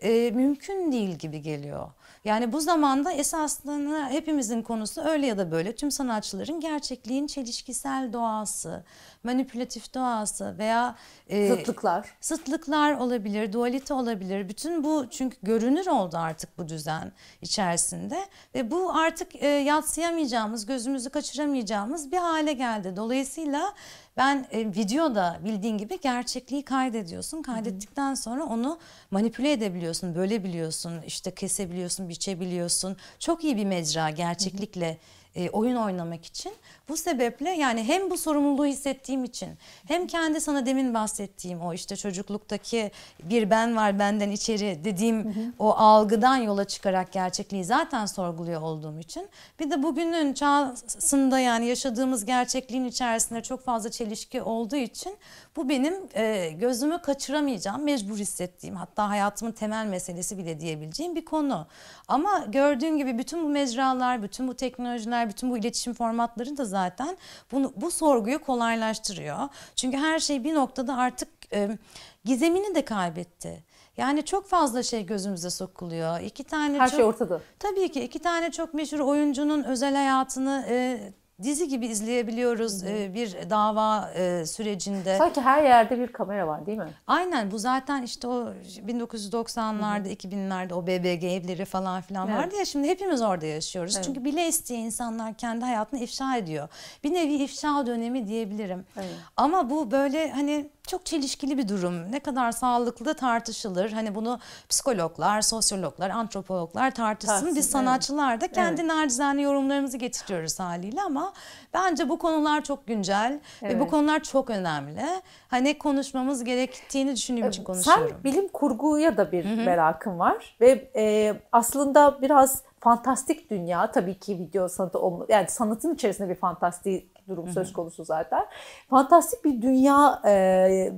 e, 0.00 0.30
mümkün 0.30 0.92
değil 0.92 1.10
gibi 1.10 1.42
geliyor. 1.42 1.90
Yani 2.24 2.52
bu 2.52 2.60
zamanda 2.60 3.12
esasında 3.12 4.08
hepimizin 4.08 4.62
konusu 4.62 5.00
öyle 5.00 5.26
ya 5.26 5.38
da 5.38 5.50
böyle 5.50 5.74
tüm 5.74 5.90
sanatçıların 5.90 6.60
gerçekliğin 6.60 7.26
çelişkisel 7.26 8.12
doğası, 8.12 8.84
manipülatif 9.24 9.94
doğası 9.94 10.58
veya 10.58 10.96
e, 11.28 11.48
Zıtlıklar. 11.48 12.14
Zıtlıklar 12.20 12.92
olabilir, 12.92 13.52
dualite 13.52 13.94
olabilir. 13.94 14.48
Bütün 14.48 14.84
bu 14.84 15.06
çünkü 15.10 15.36
görünür 15.42 15.86
oldu 15.86 16.16
artık 16.16 16.58
bu 16.58 16.68
düzen 16.68 17.12
içerisinde 17.42 18.26
ve 18.54 18.70
bu 18.70 18.92
artık 18.94 19.42
e, 19.42 19.46
yatsıyamayacağımız, 19.46 20.66
gözümüzü 20.66 21.10
kaçıramayacağımız 21.10 22.12
bir 22.12 22.18
hale 22.18 22.52
geldi. 22.52 22.96
Dolayısıyla 22.96 23.74
ben 24.16 24.46
e, 24.52 24.58
videoda 24.58 25.40
bildiğin 25.44 25.78
gibi 25.78 26.00
gerçekliği 26.00 26.64
kaydediyorsun. 26.64 27.42
Kaydettikten 27.42 28.14
sonra 28.14 28.44
onu 28.44 28.78
manipüle 29.10 29.52
edebiliyorsun, 29.52 30.14
bölebiliyorsun, 30.14 31.02
işte 31.06 31.30
kesebiliyorsun, 31.30 32.08
biçebiliyorsun. 32.08 32.96
Çok 33.18 33.44
iyi 33.44 33.56
bir 33.56 33.64
mecra 33.64 34.10
gerçeklikle 34.10 34.98
e, 35.34 35.50
oyun 35.50 35.76
oynamak 35.76 36.24
için. 36.24 36.52
Bu 36.88 36.96
sebeple 36.96 37.50
yani 37.50 37.84
hem 37.84 38.10
bu 38.10 38.18
sorumluluğu 38.18 38.66
hissettiğim 38.66 39.24
için 39.24 39.48
hem 39.86 40.06
kendi 40.06 40.40
sana 40.40 40.66
demin 40.66 40.94
bahsettiğim 40.94 41.60
o 41.60 41.74
işte 41.74 41.96
çocukluktaki 41.96 42.90
bir 43.22 43.50
ben 43.50 43.76
var 43.76 43.98
benden 43.98 44.30
içeri 44.30 44.84
dediğim 44.84 45.34
o 45.58 45.72
algıdan 45.72 46.36
yola 46.36 46.64
çıkarak 46.64 47.12
gerçekliği 47.12 47.64
zaten 47.64 48.06
sorguluyor 48.06 48.62
olduğum 48.62 48.98
için 48.98 49.28
bir 49.60 49.70
de 49.70 49.82
bugünün 49.82 50.32
çağsında 50.32 51.38
yani 51.38 51.66
yaşadığımız 51.66 52.24
gerçekliğin 52.24 52.84
içerisinde 52.84 53.42
çok 53.42 53.64
fazla 53.64 53.90
çelişki 53.90 54.42
olduğu 54.42 54.76
için 54.76 55.16
bu 55.56 55.68
benim 55.68 55.94
e, 56.14 56.50
gözümü 56.50 56.98
kaçıramayacağım, 57.02 57.82
mecbur 57.82 58.18
hissettiğim 58.18 58.76
hatta 58.76 59.08
hayatımın 59.08 59.52
temel 59.52 59.86
meselesi 59.86 60.38
bile 60.38 60.60
diyebileceğim 60.60 61.16
bir 61.16 61.24
konu. 61.24 61.66
Ama 62.08 62.44
gördüğün 62.48 62.98
gibi 62.98 63.18
bütün 63.18 63.44
bu 63.44 63.48
mecralar, 63.48 64.22
bütün 64.22 64.48
bu 64.48 64.54
teknolojiler, 64.54 65.28
bütün 65.28 65.50
bu 65.50 65.58
iletişim 65.58 65.94
formatları 65.94 66.56
da 66.56 66.64
zaten 66.74 67.16
bunu 67.52 67.72
bu 67.76 67.90
sorguyu 67.90 68.38
kolaylaştırıyor. 68.38 69.38
Çünkü 69.76 69.96
her 69.96 70.18
şey 70.18 70.44
bir 70.44 70.54
noktada 70.54 70.96
artık 70.96 71.28
e, 71.52 71.78
gizemini 72.24 72.74
de 72.74 72.84
kaybetti. 72.84 73.64
Yani 73.96 74.24
çok 74.24 74.46
fazla 74.48 74.82
şey 74.82 75.06
gözümüze 75.06 75.50
sokuluyor. 75.50 76.20
İki 76.20 76.44
tane 76.44 76.78
Her 76.78 76.88
çok, 76.88 76.96
şey 76.96 77.04
ortada. 77.04 77.40
Tabii 77.58 77.92
ki 77.92 78.00
iki 78.04 78.18
tane 78.18 78.50
çok 78.50 78.74
meşhur 78.74 78.98
oyuncunun 78.98 79.64
özel 79.64 79.94
hayatını 79.94 80.64
e, 80.68 81.00
dizi 81.44 81.68
gibi 81.68 81.86
izleyebiliyoruz 81.86 82.84
e, 82.84 83.14
bir 83.14 83.36
dava 83.50 84.10
e, 84.10 84.46
sürecinde. 84.46 85.18
Sanki 85.18 85.40
her 85.40 85.62
yerde 85.62 85.98
bir 85.98 86.08
kamera 86.08 86.46
var 86.46 86.66
değil 86.66 86.78
mi? 86.78 86.88
Aynen 87.06 87.50
bu 87.50 87.58
zaten 87.58 88.02
işte 88.02 88.28
o 88.28 88.48
1990'larda 88.86 90.08
2000'lerde 90.08 90.72
o 90.74 90.86
BBG 90.86 91.24
evleri 91.24 91.64
falan 91.64 92.00
filan 92.00 92.28
Evet. 92.28 92.38
vardı 92.38 92.56
ya 92.56 92.64
şimdi 92.64 92.88
hepimiz 92.88 93.22
orada 93.22 93.46
yaşıyoruz. 93.46 93.94
Evet. 93.96 94.04
Çünkü 94.04 94.24
bile 94.24 94.48
isteye 94.48 94.80
insanlar 94.80 95.34
kendi 95.34 95.64
hayatını 95.64 96.00
ifşa 96.00 96.36
ediyor. 96.36 96.68
Bir 97.04 97.14
nevi 97.14 97.34
ifşa 97.34 97.86
dönemi 97.86 98.28
diyebilirim. 98.28 98.84
Evet. 98.96 99.14
Ama 99.36 99.70
bu 99.70 99.90
böyle 99.90 100.30
hani 100.30 100.68
çok 100.86 101.06
çelişkili 101.06 101.58
bir 101.58 101.68
durum. 101.68 102.12
Ne 102.12 102.20
kadar 102.20 102.52
sağlıklı 102.52 103.14
tartışılır. 103.14 103.92
Hani 103.92 104.14
bunu 104.14 104.38
psikologlar, 104.68 105.40
sosyologlar, 105.40 106.10
antropologlar 106.10 106.90
tartışsın. 106.90 107.34
Tartışsın, 107.34 107.56
Biz 107.56 107.70
sanatçılar 107.70 108.40
da 108.40 108.48
kendi 108.48 108.80
Evet. 108.80 108.90
nacizane 108.90 109.42
yorumlarımızı 109.42 109.96
getiriyoruz 109.96 110.60
haliyle 110.60 111.02
ama 111.02 111.32
bence 111.74 112.08
bu 112.08 112.18
konular 112.18 112.64
çok 112.64 112.86
güncel 112.86 113.40
ve 113.62 113.74
bu 113.78 113.82
Evet. 113.82 113.90
konular 113.90 114.20
çok 114.22 114.50
önemli. 114.50 115.04
Hani 115.48 115.78
konuşmamız 115.78 116.44
gerektiğini 116.44 117.16
düşündüğüm 117.16 117.48
için 117.48 117.64
konuşuyorum. 117.64 118.08
Sen 118.08 118.24
bilim 118.24 118.48
kurguya 118.48 119.16
da 119.16 119.32
bir 119.32 119.44
merakın 119.44 120.18
var 120.18 120.56
ve 120.60 120.90
e, 120.96 121.34
aslında 121.52 122.22
biraz 122.22 122.62
fantastik 122.84 123.50
dünya 123.50 123.90
tabii 123.90 124.18
ki 124.18 124.38
video 124.38 124.68
sanatı 124.68 124.98
olma, 124.98 125.26
yani 125.28 125.46
sanatın 125.48 125.94
içerisinde 125.94 126.28
bir 126.28 126.34
fantastik 126.34 127.28
durum 127.28 127.48
söz 127.48 127.72
konusu 127.72 128.04
zaten. 128.04 128.46
Fantastik 128.90 129.44
bir 129.44 129.62
dünya 129.62 130.22
e, 130.24 130.92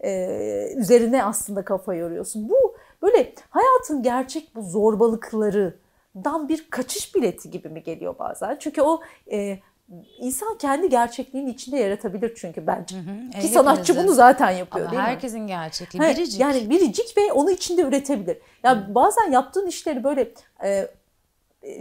e, 0.00 0.74
üzerine 0.76 1.24
aslında 1.24 1.64
kafa 1.64 1.94
yoruyorsun. 1.94 2.48
Bu 2.48 2.76
böyle 3.02 3.34
hayatın 3.50 4.02
gerçek 4.02 4.54
bu 4.56 4.62
zorbalıklarından 4.62 6.48
bir 6.48 6.70
kaçış 6.70 7.14
bileti 7.14 7.50
gibi 7.50 7.68
mi 7.68 7.82
geliyor 7.82 8.18
bazen? 8.18 8.56
Çünkü 8.60 8.82
o 8.82 9.00
e, 9.32 9.58
insan 10.18 10.58
kendi 10.58 10.88
gerçekliğinin 10.88 11.48
içinde 11.52 11.76
yaratabilir 11.76 12.32
çünkü 12.36 12.66
bence. 12.66 12.96
E, 13.34 13.40
Ki 13.40 13.48
sanatçı 13.48 13.80
hepimizin. 13.82 14.04
bunu 14.08 14.14
zaten 14.14 14.50
yapıyor 14.50 14.84
Ama 14.86 14.92
değil 14.92 15.02
mi? 15.02 15.08
herkesin 15.08 15.46
gerçekliği 15.46 16.02
Evet, 16.02 16.16
biricik. 16.18 16.40
Yani 16.40 16.70
biricik 16.70 17.16
ve 17.16 17.32
onu 17.32 17.50
içinde 17.50 17.82
üretebilir. 17.82 18.38
Ya 18.64 18.94
bazen 18.94 19.30
yaptığın 19.30 19.66
işleri 19.66 20.04
böyle 20.04 20.32
e, 20.62 20.68
e, 20.68 20.88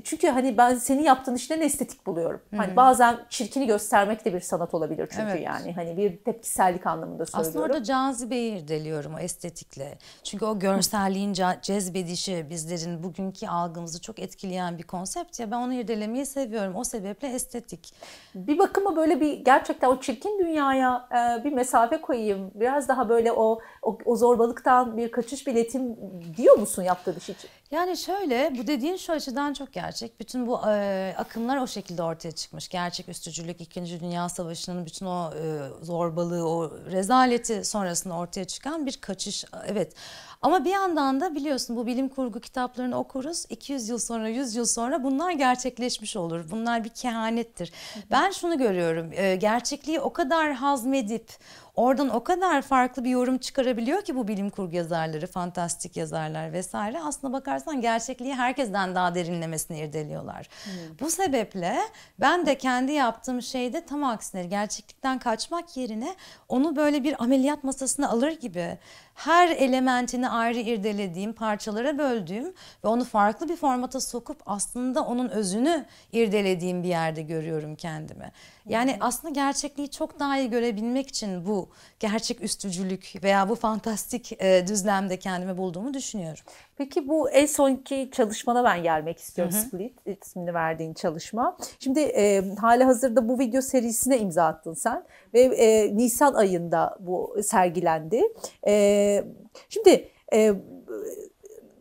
çünkü 0.04 0.28
hani 0.28 0.58
ben 0.58 0.76
senin 0.76 1.04
yaptığın 1.04 1.36
işlerin 1.36 1.62
estetik 1.62 2.06
buluyorum. 2.06 2.42
Hı-hı. 2.50 2.60
Hani 2.60 2.76
bazen 2.76 3.20
çirkini 3.30 3.68
göstermek 3.68 4.26
de 4.26 4.34
bir 4.34 4.40
sanat 4.40 4.74
olabilir 4.74 5.08
çünkü 5.12 5.32
evet. 5.32 5.46
yani 5.46 5.74
hani 5.74 5.98
bir 5.98 6.18
tepkisellik 6.18 6.88
anlamında 6.88 7.26
söylüyorum. 7.26 7.50
Aslında 7.50 7.66
orada 7.66 7.84
cazibeyi 7.84 8.58
irdeliyorum 8.58 9.14
o 9.14 9.20
estetikle. 9.20 9.98
Çünkü 10.24 10.46
o 10.46 10.60
görselliğin 10.60 11.34
cezbedişi 11.62 12.46
bizlerin 12.50 13.04
bugünkü 13.04 13.48
algımızı 13.48 14.02
çok 14.02 14.20
etkileyen 14.20 14.78
bir 14.78 14.84
konsept 14.84 15.40
ya 15.40 15.52
ben 15.52 15.58
onu 15.58 15.74
irdelemeyi 15.74 16.26
seviyorum. 16.26 16.76
O 16.76 16.84
sebeple 16.84 17.28
estetik. 17.28 17.94
Bir 18.36 18.60
bakıma 18.60 18.96
böyle 18.96 19.20
bir 19.20 19.34
gerçekten 19.34 19.88
o 19.90 20.00
çirkin 20.00 20.40
dünyaya 20.40 21.08
e, 21.12 21.44
bir 21.44 21.54
mesafe 21.54 22.02
koyayım. 22.02 22.52
Biraz 22.56 22.88
daha 22.88 23.10
böyle 23.10 23.32
o, 23.32 23.60
o, 23.82 23.98
o 24.06 24.16
zorbalıktan 24.16 24.98
bir 24.98 25.12
kaçış 25.12 25.48
biletim 25.48 25.96
diyor 26.38 26.58
musun 26.58 26.84
yaptığı 26.84 27.18
iş 27.18 27.30
için? 27.30 27.50
Yani 27.72 27.98
şöyle 27.98 28.54
bu 28.58 28.68
dediğin 28.68 28.98
şu 28.98 29.14
açıdan 29.14 29.54
çok 29.54 29.74
gerçek. 29.74 30.20
Bütün 30.20 30.48
bu 30.48 30.60
e, 30.68 31.16
akımlar 31.18 31.58
o 31.58 31.68
şekilde 31.68 32.04
ortaya 32.04 32.32
çıkmış. 32.32 32.70
Gerçek 32.70 33.10
üstücülük, 33.10 33.62
İkinci 33.62 34.00
Dünya 34.00 34.30
Savaşı'nın 34.30 34.86
bütün 34.86 35.06
o 35.06 35.32
e, 35.34 35.86
zorbalığı, 35.86 36.50
o 36.50 36.72
rezaleti 36.92 37.66
sonrasında 37.66 38.14
ortaya 38.14 38.46
çıkan 38.46 38.86
bir 38.86 38.98
kaçış. 38.98 39.46
Evet 39.68 39.94
ama 40.42 40.66
bir 40.66 40.70
yandan 40.70 41.22
da 41.22 41.36
biliyorsun 41.36 41.76
bu 41.76 41.88
bilim 41.88 42.10
kurgu 42.10 42.40
kitaplarını 42.40 42.98
okuruz. 42.98 43.46
200 43.50 43.90
yıl 43.90 43.98
sonra, 43.98 44.28
100 44.28 44.56
yıl 44.56 44.66
sonra 44.66 45.04
bunlar 45.04 45.32
gerçekleşmiş 45.32 46.16
olur. 46.16 46.46
Bunlar 46.52 46.84
bir 46.84 46.90
kehanettir. 46.90 47.72
Ben 48.12 48.32
şunu 48.32 48.58
görüyorum. 48.58 49.12
E, 49.14 49.36
gerçekliği 49.36 50.00
o 50.00 50.14
kadar 50.14 50.54
hazmedip 50.54 51.30
Oradan 51.76 52.10
o 52.10 52.24
kadar 52.24 52.62
farklı 52.62 53.04
bir 53.04 53.10
yorum 53.10 53.38
çıkarabiliyor 53.38 54.02
ki 54.02 54.16
bu 54.16 54.28
bilim 54.28 54.50
kurgu 54.50 54.76
yazarları, 54.76 55.28
fantastik 55.28 55.98
yazarlar 55.98 56.54
vesaire. 56.54 57.00
Aslına 57.00 57.34
bakarsan 57.34 57.82
gerçekliği 57.82 58.34
herkesten 58.34 58.96
daha 58.96 59.16
derinlemesine 59.16 59.80
irdeliyorlar. 59.80 60.50
Hmm. 60.64 61.00
Bu 61.00 61.12
sebeple 61.12 61.78
ben 62.20 62.46
de 62.46 62.58
kendi 62.58 62.92
yaptığım 62.92 63.42
şeyde 63.42 63.86
tam 63.86 64.04
aksine 64.04 64.46
gerçeklikten 64.46 65.20
kaçmak 65.20 65.78
yerine 65.78 66.16
onu 66.48 66.76
böyle 66.76 67.04
bir 67.04 67.24
ameliyat 67.24 67.64
masasına 67.64 68.10
alır 68.10 68.32
gibi 68.32 68.78
her 69.16 69.50
elementini 69.50 70.30
ayrı 70.30 70.60
irdelediğim, 70.60 71.34
parçalara 71.34 71.98
böldüğüm 71.98 72.54
ve 72.84 72.88
onu 72.88 73.04
farklı 73.04 73.50
bir 73.50 73.56
formata 73.56 74.02
sokup 74.02 74.38
aslında 74.46 75.06
onun 75.06 75.30
özünü 75.30 75.86
irdelediğim 76.12 76.84
bir 76.84 76.88
yerde 76.88 77.22
görüyorum 77.22 77.76
kendimi. 77.76 78.32
Yani 78.70 78.98
aslında 79.00 79.34
gerçekliği 79.34 79.92
çok 79.92 80.20
daha 80.20 80.38
iyi 80.38 80.50
görebilmek 80.50 81.08
için 81.08 81.46
bu 81.46 81.70
gerçek 82.00 82.42
üstücülük 82.42 83.14
veya 83.24 83.50
bu 83.50 83.56
fantastik 83.56 84.42
e, 84.42 84.68
düzlemde 84.68 85.20
kendimi 85.20 85.58
bulduğumu 85.58 85.94
düşünüyorum. 85.94 86.44
Peki 86.78 87.08
bu 87.08 87.30
en 87.30 87.46
sonki 87.46 88.10
çalışmana 88.12 88.64
ben 88.64 88.84
gelmek 88.84 89.20
istiyorum. 89.20 89.54
Hı 89.54 89.58
hı. 89.58 89.62
Split 89.62 90.00
ismini 90.06 90.54
verdiğin 90.54 90.94
çalışma. 90.94 91.58
Şimdi 91.80 92.00
e, 92.00 92.56
hali 92.56 92.84
hazırda 92.84 93.30
bu 93.30 93.40
video 93.40 93.62
serisine 93.62 94.20
imza 94.20 94.46
attın 94.46 94.74
sen 94.74 95.04
ve 95.34 95.42
e, 95.42 95.98
Nisan 95.98 96.34
ayında 96.34 96.98
bu 97.00 97.36
sergilendi. 97.44 98.22
E, 98.68 99.24
şimdi 99.70 100.10
e, 100.34 100.54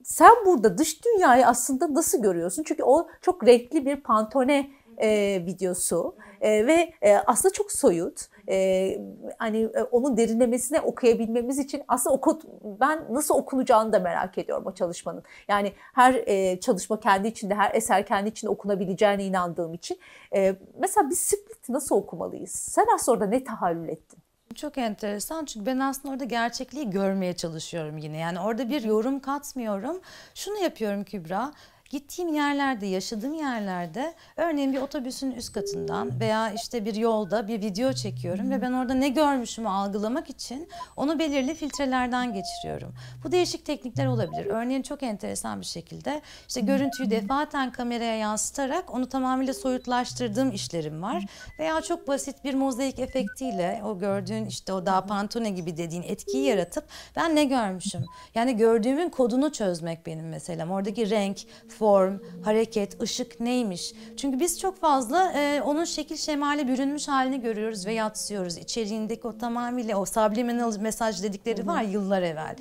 sen 0.03 0.37
burada 0.47 0.79
dış 0.79 1.05
dünyayı 1.05 1.47
aslında 1.47 1.95
nasıl 1.95 2.23
görüyorsun? 2.23 2.62
Çünkü 2.62 2.83
o 2.83 3.09
çok 3.23 3.47
renkli 3.47 3.87
bir 3.87 3.97
pantone 3.97 4.71
e, 5.03 5.43
videosu 5.47 6.14
e, 6.41 6.67
ve 6.67 6.93
e, 7.03 7.17
aslında 7.17 7.53
çok 7.53 7.73
soyut. 7.73 8.21
E, 8.51 8.99
hani 9.39 9.59
e, 9.59 9.83
onun 9.83 10.17
derinlemesine 10.17 10.81
okuyabilmemiz 10.81 11.59
için 11.59 11.83
aslında 11.89 12.17
oku, 12.17 12.41
ben 12.81 13.05
nasıl 13.11 13.35
okunacağını 13.35 13.93
da 13.93 13.99
merak 13.99 14.39
ediyorum 14.39 14.67
o 14.67 14.75
çalışmanın. 14.75 15.23
Yani 15.49 15.73
her 15.95 16.15
e, 16.15 16.61
çalışma 16.61 17.01
kendi 17.01 17.29
içinde, 17.29 17.55
her 17.55 17.75
eser 17.75 18.07
kendi 18.07 18.29
içinde 18.29 18.51
okunabileceğine 18.51 19.25
inandığım 19.25 19.75
için. 19.75 19.99
E, 20.35 20.57
mesela 20.79 21.11
biz 21.11 21.19
Split 21.19 21.69
nasıl 21.69 21.97
okumalıyız? 21.97 22.51
Sen 22.51 22.87
aslında 22.95 23.17
orada 23.19 23.27
ne 23.27 23.45
tahallül 23.45 23.89
ettin? 23.89 24.19
Çok 24.55 24.79
enteresan 24.79 25.45
çünkü 25.45 25.67
ben 25.67 25.79
aslında 25.79 26.15
orada 26.15 26.25
gerçekliği 26.25 26.91
görmeye 26.91 27.33
çalışıyorum 27.33 27.99
yine. 27.99 28.19
Yani 28.19 28.41
orada 28.41 28.69
bir 28.69 28.83
yorum 28.83 29.21
katmıyorum. 29.21 30.01
Şunu 30.35 30.59
yapıyorum 30.59 31.05
Kübra. 31.05 31.53
Gittiğim 31.90 32.35
yerlerde, 32.35 32.87
yaşadığım 32.87 33.35
yerlerde 33.35 34.14
örneğin 34.37 34.72
bir 34.72 34.81
otobüsün 34.81 35.31
üst 35.31 35.53
katından 35.53 36.20
veya 36.20 36.53
işte 36.53 36.85
bir 36.85 36.94
yolda 36.94 37.48
bir 37.48 37.62
video 37.62 37.92
çekiyorum 37.92 38.50
ve 38.50 38.62
ben 38.62 38.72
orada 38.72 38.94
ne 38.94 39.09
görmüşümü 39.09 39.68
algılamak 39.68 40.31
için 40.31 40.68
onu 40.96 41.18
belirli 41.18 41.55
filtrelerden 41.55 42.35
geçiriyorum. 42.35 42.94
Bu 43.24 43.33
değişik 43.33 43.64
teknikler 43.66 44.07
olabilir. 44.07 44.46
Örneğin 44.46 44.83
çok 44.83 45.03
enteresan 45.03 45.61
bir 45.61 45.66
şekilde 45.66 46.20
işte 46.48 46.61
görüntüyü 46.61 47.11
defaten 47.11 47.72
kameraya 47.72 48.16
yansıtarak 48.16 48.94
onu 48.94 49.09
tamamıyla 49.09 49.55
soyutlaştırdığım 49.55 50.53
işlerim 50.53 51.03
var. 51.03 51.24
Veya 51.59 51.81
çok 51.81 52.09
basit 52.09 52.44
bir 52.44 52.55
mozaik 52.55 52.98
efektiyle 52.98 53.83
o 53.85 53.98
gördüğün 53.98 54.44
işte 54.46 54.72
o 54.72 54.87
daha 54.87 55.07
pantone 55.07 55.50
gibi 55.50 55.76
dediğin 55.76 56.03
etkiyi 56.03 56.44
yaratıp 56.44 56.85
ben 57.16 57.37
ne 57.37 57.44
görmüşüm? 57.44 58.05
Yani 58.35 58.57
gördüğümün 58.57 59.09
kodunu 59.09 59.53
çözmek 59.53 60.07
benim 60.07 60.29
meselem. 60.29 60.70
Oradaki 60.70 61.11
renk, 61.11 61.38
form, 61.81 62.19
hareket, 62.45 63.03
ışık 63.03 63.40
neymiş? 63.40 63.93
Çünkü 64.16 64.40
biz 64.40 64.61
çok 64.61 64.81
fazla 64.81 65.33
e, 65.33 65.62
onun 65.62 65.85
şekil 65.85 66.16
şemale 66.16 66.69
bürünmüş 66.69 67.09
halini 67.09 67.40
görüyoruz 67.40 67.87
ve 67.87 67.93
yatsıyoruz. 67.93 68.57
İçeriğindeki 68.57 69.27
o 69.27 69.38
tamamıyla 69.38 69.97
o 69.97 70.05
subliminal 70.05 70.77
mesaj 70.77 71.23
dedikleri 71.23 71.66
var 71.66 71.83
yıllar 71.83 72.23
evvel. 72.23 72.57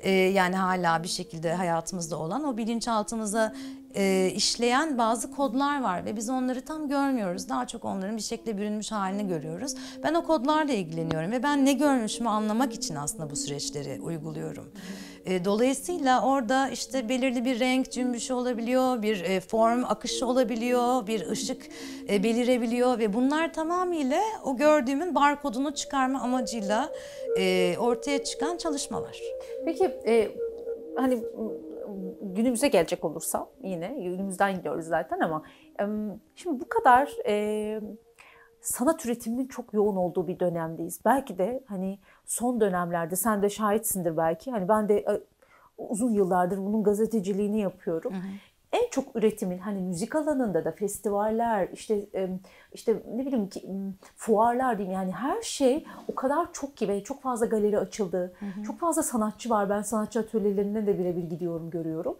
E, 0.00 0.10
yani 0.10 0.56
hala 0.56 1.02
bir 1.02 1.08
şekilde 1.08 1.54
hayatımızda 1.54 2.18
olan 2.18 2.44
o 2.44 2.56
bilinçaltımıza 2.56 3.54
e, 3.94 4.32
işleyen 4.34 4.98
bazı 4.98 5.32
kodlar 5.32 5.82
var 5.82 6.04
ve 6.04 6.16
biz 6.16 6.30
onları 6.30 6.64
tam 6.64 6.88
görmüyoruz. 6.88 7.48
Daha 7.48 7.66
çok 7.66 7.84
onların 7.84 8.16
bir 8.16 8.22
şekilde 8.22 8.58
bürünmüş 8.58 8.92
halini 8.92 9.28
görüyoruz. 9.28 9.74
Ben 10.02 10.14
o 10.14 10.24
kodlarla 10.24 10.72
ilgileniyorum 10.72 11.30
ve 11.30 11.42
ben 11.42 11.64
ne 11.64 11.72
görmüşümü 11.72 12.28
anlamak 12.28 12.74
için 12.74 12.94
aslında 12.94 13.30
bu 13.30 13.36
süreçleri 13.36 14.00
uyguluyorum. 14.00 14.72
E, 15.26 15.44
dolayısıyla 15.44 16.26
orada 16.26 16.68
işte 16.68 17.08
belirli 17.08 17.44
bir 17.44 17.60
renk 17.60 17.92
cümbüşü 17.92 18.34
olabiliyor, 18.34 19.02
bir 19.02 19.24
e, 19.24 19.40
form 19.40 19.84
akışı 19.84 20.26
olabiliyor, 20.26 21.06
bir 21.06 21.30
ışık 21.30 21.66
e, 22.08 22.22
belirebiliyor 22.22 22.98
ve 22.98 23.12
bunlar 23.12 23.52
tamamıyla 23.52 24.20
o 24.44 24.56
gördüğümün 24.56 25.14
barkodunu 25.14 25.74
çıkarma 25.74 26.20
amacıyla 26.20 26.92
ortaya 27.78 28.24
çıkan 28.24 28.56
çalışmalar. 28.56 29.20
Peki 29.64 29.84
e, 29.84 30.30
hani 30.96 31.22
günümüze 32.22 32.68
gelecek 32.68 33.04
olursam 33.04 33.48
yine 33.62 33.94
günümüzden 33.98 34.56
gidiyoruz 34.56 34.86
zaten 34.86 35.20
ama 35.20 35.42
şimdi 36.34 36.60
bu 36.60 36.68
kadar 36.68 37.12
e, 37.28 37.80
sanat 38.60 39.06
üretiminin 39.06 39.46
çok 39.46 39.74
yoğun 39.74 39.96
olduğu 39.96 40.28
bir 40.28 40.40
dönemdeyiz. 40.40 41.00
Belki 41.04 41.38
de 41.38 41.64
hani 41.66 41.98
son 42.26 42.60
dönemlerde 42.60 43.16
sen 43.16 43.42
de 43.42 43.50
şahitsindir 43.50 44.16
belki. 44.16 44.50
Hani 44.50 44.68
ben 44.68 44.88
de 44.88 44.98
e, 44.98 45.20
uzun 45.78 46.12
yıllardır 46.12 46.58
bunun 46.58 46.84
gazeteciliğini 46.84 47.60
yapıyorum. 47.60 48.12
Hı 48.12 48.18
hı. 48.18 48.32
En 48.72 48.90
çok 48.90 49.16
üretimin 49.16 49.58
hani 49.58 49.80
müzik 49.80 50.16
alanında 50.16 50.64
da 50.64 50.72
festivaller 50.72 51.68
işte 51.72 52.06
işte 52.72 53.02
ne 53.14 53.26
bileyim 53.26 53.48
ki 53.48 53.62
fuarlar 54.16 54.78
diyeyim 54.78 54.94
yani 54.94 55.12
her 55.12 55.42
şey 55.42 55.86
o 56.08 56.14
kadar 56.14 56.52
çok 56.52 56.76
ki 56.76 56.88
ve 56.88 57.04
çok 57.04 57.22
fazla 57.22 57.46
galeri 57.46 57.78
açıldı. 57.78 58.32
Hı 58.40 58.46
hı. 58.46 58.64
Çok 58.64 58.78
fazla 58.78 59.02
sanatçı 59.02 59.50
var. 59.50 59.70
Ben 59.70 59.82
sanatçı 59.82 60.20
atölyelerine 60.20 60.86
de 60.86 60.98
birebir 60.98 61.22
gidiyorum 61.22 61.70
görüyorum. 61.70 62.16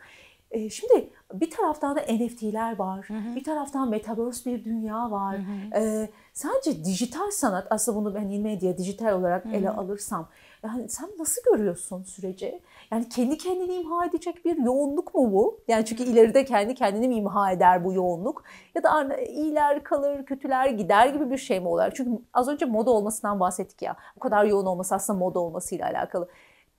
E, 0.55 0.71
şimdi 0.71 1.11
bir 1.33 1.51
taraftan 1.51 1.97
da 1.97 2.01
NFT'ler 2.01 2.79
var. 2.79 3.05
Hı 3.09 3.15
hı. 3.15 3.37
Bir 3.37 3.45
taraftan 3.45 3.91
metaverse 3.91 4.51
bir 4.51 4.65
dünya 4.65 5.11
var. 5.11 5.37
Hı 5.39 5.43
hı. 5.43 5.85
E, 5.85 6.09
sence 6.33 6.85
dijital 6.85 7.31
sanat 7.31 7.67
aslında 7.71 7.99
bunu 7.99 8.15
ben 8.15 8.41
medya 8.41 8.79
dijital 8.79 9.13
olarak 9.13 9.45
hı 9.45 9.49
hı. 9.49 9.53
ele 9.53 9.71
alırsam 9.71 10.29
yani 10.65 10.89
sen 10.89 11.11
nasıl 11.19 11.43
görüyorsun 11.53 12.03
süreci? 12.03 12.61
Yani 12.91 13.09
kendi 13.09 13.39
kendini 13.39 13.75
imha 13.75 14.07
edecek 14.07 14.45
bir 14.45 14.57
yoğunluk 14.57 15.15
mu 15.15 15.33
bu? 15.33 15.61
Yani 15.69 15.85
çünkü 15.85 16.03
ileride 16.03 16.45
kendi 16.45 16.75
kendini 16.75 17.09
mi 17.09 17.15
imha 17.15 17.53
eder 17.53 17.85
bu 17.85 17.93
yoğunluk? 17.93 18.45
Ya 18.75 18.83
da 18.83 19.17
iyiler 19.17 19.85
kalır, 19.85 20.27
kötüler 20.27 20.67
gider 20.67 21.07
gibi 21.07 21.31
bir 21.31 21.39
şey 21.39 21.61
mi 21.61 21.69
olur? 21.69 21.93
Çünkü 21.95 22.23
az 22.33 22.49
önce 22.49 22.67
moda 22.67 22.91
olmasından 22.91 23.41
bahsettik 23.41 23.83
ya. 23.83 23.97
Bu 24.17 24.21
kadar 24.21 24.45
yoğun 24.45 24.67
olması 24.67 24.95
aslında 24.95 25.19
moda 25.19 25.39
olmasıyla 25.39 25.87
alakalı. 25.87 26.29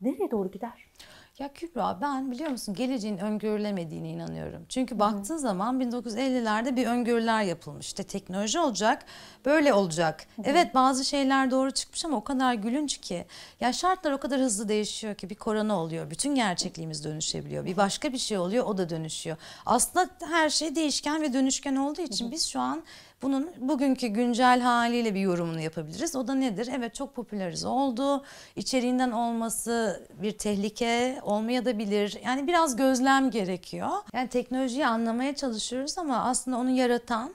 Nereye 0.02 0.32
doğru 0.32 0.52
gider? 0.52 0.92
Ya 1.40 1.54
Kübra 1.54 1.98
ben 2.02 2.32
biliyor 2.32 2.50
musun 2.50 2.76
geleceğin 2.76 3.18
öngörülemediğine 3.18 4.10
inanıyorum. 4.10 4.66
Çünkü 4.70 5.00
baktığın 5.00 5.38
zaman 5.38 5.82
1950'lerde 5.82 6.76
bir 6.76 6.88
öngörüler 6.88 7.44
yapılmış. 7.44 7.88
İşte 7.88 8.04
teknoloji 8.04 8.60
olacak, 8.60 9.06
böyle 9.46 9.74
olacak. 9.74 10.28
Hı. 10.36 10.42
Evet 10.46 10.76
bazı 10.76 11.06
şeyler 11.06 11.52
doğru 11.52 11.72
çıkmış 11.72 12.06
ama 12.06 12.18
o 12.18 12.24
kadar 12.24 12.54
gülünç 12.54 12.98
ki. 12.98 13.26
Ya 13.60 13.74
şartlar 13.74 14.12
o 14.12 14.18
kadar 14.18 14.40
hızlı 14.40 14.68
değişiyor 14.70 15.16
ki 15.16 15.30
bir 15.30 15.36
korona 15.36 15.80
oluyor. 15.80 16.10
Bütün 16.10 16.36
gerçekliğimiz 16.36 17.04
dönüşebiliyor. 17.04 17.66
Bir 17.66 17.78
başka 17.78 18.14
bir 18.14 18.18
şey 18.18 18.38
oluyor 18.38 18.66
o 18.66 18.78
da 18.78 18.90
dönüşüyor. 18.90 19.38
Aslında 19.66 20.10
her 20.20 20.50
şey 20.50 20.76
değişken 20.76 21.22
ve 21.22 21.34
dönüşken 21.34 21.76
olduğu 21.76 22.02
için 22.02 22.28
hı. 22.28 22.32
biz 22.32 22.48
şu 22.48 22.60
an 22.60 22.84
Bunun 23.22 23.52
bugünkü 23.58 24.08
güncel 24.08 24.62
haliyle 24.62 25.16
bir 25.16 25.20
yorumunu 25.20 25.60
yapabiliriz. 25.60 26.16
O 26.16 26.28
da 26.28 26.36
nedir? 26.36 26.70
Evet 26.78 26.96
çok 26.96 27.16
popülerize 27.16 27.68
oldu. 27.68 28.24
İçeriğinden 28.56 29.12
olması 29.12 30.04
bir 30.22 30.32
tehlike 30.32 31.20
olmayabilir. 31.24 32.20
Yani 32.26 32.48
biraz 32.48 32.76
gözlem 32.76 33.32
gerekiyor. 33.32 33.90
Yani 34.14 34.28
teknolojiyi 34.28 34.88
anlamaya 34.88 35.36
çalışıyoruz 35.36 35.98
ama 35.98 36.24
aslında 36.24 36.58
onu 36.58 36.70
yaratan 36.70 37.34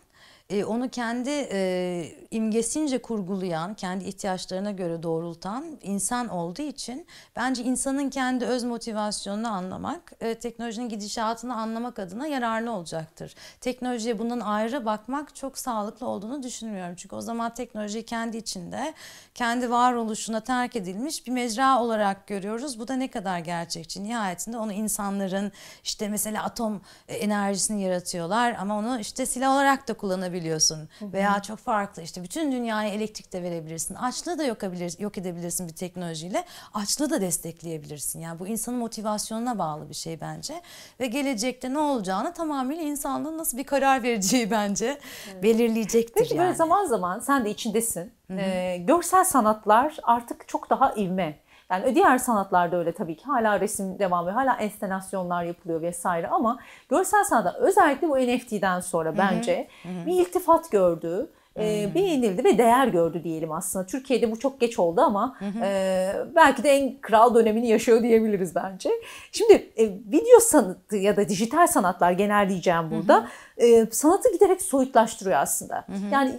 e, 0.51 0.65
onu 0.65 0.89
kendi 0.89 1.31
e, 1.31 2.13
imgesince 2.31 2.99
kurgulayan, 3.03 3.75
kendi 3.75 4.05
ihtiyaçlarına 4.05 4.71
göre 4.71 5.03
doğrultan 5.03 5.65
insan 5.83 6.29
olduğu 6.29 6.63
için 6.63 7.07
bence 7.37 7.63
insanın 7.63 8.11
kendi 8.11 8.45
öz 8.45 8.65
motivasyonunu 8.65 9.49
anlamak, 9.49 10.13
e, 10.21 10.35
teknolojinin 10.35 10.89
gidişatını 10.89 11.57
anlamak 11.57 11.99
adına 11.99 12.27
yararlı 12.27 12.73
olacaktır. 12.73 13.35
Teknolojiye 13.61 14.19
bundan 14.19 14.41
ayrı 14.41 14.85
bakmak 14.85 15.37
çok 15.37 15.59
sağlıklı 15.59 16.07
olduğunu 16.07 16.43
düşünmüyorum. 16.43 16.95
Çünkü 16.97 17.17
o 17.17 17.21
zaman 17.21 17.55
teknolojiyi 17.55 18.05
kendi 18.05 18.37
içinde, 18.37 18.95
kendi 19.35 19.71
varoluşuna 19.71 20.41
terk 20.41 20.77
edilmiş 20.77 21.27
bir 21.27 21.33
mecra 21.33 21.83
olarak 21.83 22.27
görüyoruz. 22.27 22.79
Bu 22.79 22.89
da 22.89 22.95
ne 22.95 23.09
kadar 23.09 23.39
gerçekçi. 23.39 24.05
Nihayetinde 24.05 24.59
onu 24.59 24.73
insanların 24.73 25.53
işte 25.85 26.09
mesela 26.09 26.43
atom 26.43 26.81
e, 27.09 27.15
enerjisini 27.15 27.83
yaratıyorlar 27.83 28.57
ama 28.61 28.79
onu 28.79 29.01
işte 29.01 29.27
silah 29.27 29.55
olarak 29.55 29.89
da 29.89 29.95
kullanabiliyorlar 29.95 30.40
kullanabiliyorsun. 30.41 30.89
Hı 30.99 31.05
hı. 31.05 31.13
Veya 31.13 31.43
çok 31.43 31.59
farklı 31.59 32.03
işte 32.03 32.23
bütün 32.23 32.53
dünyaya 32.53 32.91
elektrik 32.91 33.33
de 33.33 33.43
verebilirsin. 33.43 33.95
Açlığı 33.95 34.39
da 34.39 34.45
yok, 34.45 34.59
yok 34.99 35.19
edebilirsin 35.19 35.69
bir 35.69 35.73
teknolojiyle. 35.73 36.45
Açlığı 36.75 37.11
da 37.11 37.21
destekleyebilirsin. 37.21 38.21
Yani 38.21 38.39
bu 38.39 38.47
insanın 38.47 38.79
motivasyonuna 38.79 39.59
bağlı 39.59 39.89
bir 39.89 39.95
şey 39.95 40.21
bence. 40.21 40.63
Ve 41.01 41.07
gelecekte 41.07 41.73
ne 41.73 41.79
olacağını 41.79 42.33
tamamıyla 42.33 42.83
insanlığın 42.83 43.39
nasıl 43.39 43.59
bir 43.59 43.65
karar 43.65 44.03
vereceği 44.03 44.51
bence 44.51 44.99
evet. 45.33 45.43
belirleyecektir 45.43 46.15
Peki 46.15 46.35
yani. 46.35 46.45
böyle 46.45 46.55
zaman 46.55 46.87
zaman 46.87 47.21
sen 47.21 47.45
de 47.45 47.51
içindesin. 47.51 48.13
Ee, 48.31 48.77
görsel 48.87 49.25
sanatlar 49.25 49.97
artık 50.03 50.49
çok 50.49 50.71
daha 50.71 50.95
ivme. 50.95 51.39
Yani 51.71 51.95
diğer 51.95 52.19
sanatlarda 52.19 52.79
öyle 52.79 52.93
tabii 52.93 53.17
ki 53.17 53.25
hala 53.25 53.61
resim 53.61 53.99
devam 53.99 54.25
ediyor. 54.29 54.43
Hala 54.43 54.57
enstenasyonlar 54.57 55.45
yapılıyor 55.45 55.83
vesaire 55.83 56.29
ama 56.29 56.59
görsel 56.89 57.25
sanatta 57.25 57.59
özellikle 57.59 58.09
bu 58.09 58.19
NFT'den 58.19 58.81
sonra 58.81 59.19
bence 59.19 59.69
Hı-hı. 59.83 60.07
bir 60.07 60.13
iltifat 60.13 60.71
gördü. 60.71 61.31
E, 61.59 61.95
beğenildi 61.95 62.45
ve 62.45 62.59
değer 62.59 62.87
gördü 62.87 63.25
diyelim 63.25 63.53
aslında. 63.53 63.87
Türkiye'de 63.87 64.31
bu 64.31 64.39
çok 64.39 64.61
geç 64.61 64.79
oldu 64.79 65.01
ama 65.01 65.37
e, 65.63 66.13
belki 66.37 66.63
de 66.63 66.71
en 66.71 67.01
kral 67.01 67.35
dönemini 67.35 67.69
yaşıyor 67.69 68.03
diyebiliriz 68.03 68.55
bence. 68.55 68.91
Şimdi 69.33 69.53
e, 69.77 69.85
video 69.87 70.41
sanatı 70.41 70.97
ya 70.97 71.17
da 71.17 71.29
dijital 71.29 71.67
sanatlar 71.67 72.13
genel 72.13 72.49
diyeceğim 72.49 72.91
burada 72.91 73.29
e, 73.57 73.87
sanatı 73.87 74.33
giderek 74.33 74.63
soyutlaştırıyor 74.63 75.37
aslında. 75.37 75.77
Hı 75.77 75.93
hı. 75.93 76.13
Yani 76.13 76.39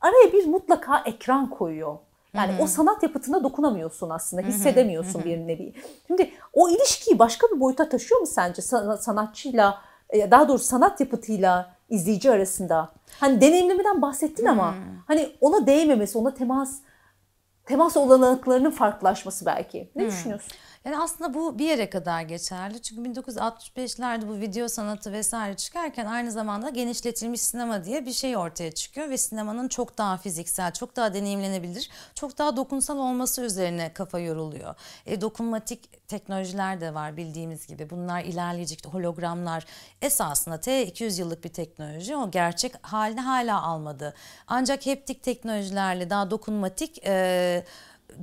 araya 0.00 0.32
bir 0.32 0.46
mutlaka 0.46 1.02
ekran 1.06 1.50
koyuyor. 1.50 1.96
Yani 2.34 2.52
Hı-hı. 2.52 2.62
o 2.62 2.66
sanat 2.66 3.02
yapıtına 3.02 3.44
dokunamıyorsun 3.44 4.10
aslında, 4.10 4.42
hissedemiyorsun 4.42 5.18
Hı-hı. 5.18 5.24
bir 5.24 5.38
nevi. 5.38 5.74
Şimdi 6.06 6.30
o 6.52 6.68
ilişkiyi 6.68 7.18
başka 7.18 7.46
bir 7.46 7.60
boyuta 7.60 7.88
taşıyor 7.88 8.20
mu 8.20 8.26
sence 8.26 8.62
sanatçıyla, 9.00 9.78
e, 10.10 10.30
daha 10.30 10.48
doğrusu 10.48 10.64
sanat 10.64 11.00
yapıtıyla 11.00 11.74
izleyici 11.90 12.30
arasında? 12.30 12.92
Hani 13.20 13.40
deneyimlemeden 13.40 14.02
bahsettin 14.02 14.44
Hı-hı. 14.44 14.52
ama 14.52 14.74
hani 15.06 15.32
ona 15.40 15.66
değmemesi, 15.66 16.18
ona 16.18 16.34
temas 16.34 16.78
temas 17.66 17.96
olanaklarının 17.96 18.70
farklılaşması 18.70 19.46
belki. 19.46 19.90
Ne 19.96 20.02
Hı-hı. 20.02 20.10
düşünüyorsun? 20.12 20.52
Yani 20.84 20.98
aslında 20.98 21.34
bu 21.34 21.58
bir 21.58 21.64
yere 21.64 21.90
kadar 21.90 22.22
geçerli. 22.22 22.82
Çünkü 22.82 23.10
1965'lerde 23.10 24.28
bu 24.28 24.40
video 24.40 24.68
sanatı 24.68 25.12
vesaire 25.12 25.56
çıkarken 25.56 26.06
aynı 26.06 26.32
zamanda 26.32 26.68
genişletilmiş 26.68 27.40
sinema 27.40 27.84
diye 27.84 28.06
bir 28.06 28.12
şey 28.12 28.36
ortaya 28.36 28.72
çıkıyor 28.72 29.10
ve 29.10 29.18
sinemanın 29.18 29.68
çok 29.68 29.98
daha 29.98 30.16
fiziksel, 30.16 30.72
çok 30.72 30.96
daha 30.96 31.14
deneyimlenebilir, 31.14 31.90
çok 32.14 32.38
daha 32.38 32.56
dokunsal 32.56 32.98
olması 32.98 33.42
üzerine 33.42 33.92
kafa 33.92 34.18
yoruluyor. 34.18 34.74
E, 35.06 35.20
dokunmatik 35.20 36.08
teknolojiler 36.08 36.80
de 36.80 36.94
var 36.94 37.16
bildiğimiz 37.16 37.66
gibi. 37.66 37.90
Bunlar 37.90 38.24
ilerleyecek 38.24 38.86
hologramlar 38.86 39.66
esasında 40.02 40.60
T 40.60 40.86
200 40.86 41.18
yıllık 41.18 41.44
bir 41.44 41.48
teknoloji. 41.48 42.16
O 42.16 42.30
gerçek 42.30 42.74
halini 42.82 43.20
hala 43.20 43.62
almadı. 43.62 44.14
Ancak 44.46 44.86
heptik 44.86 45.22
teknolojilerle 45.22 46.10
daha 46.10 46.30
dokunmatik 46.30 47.06
e, 47.06 47.64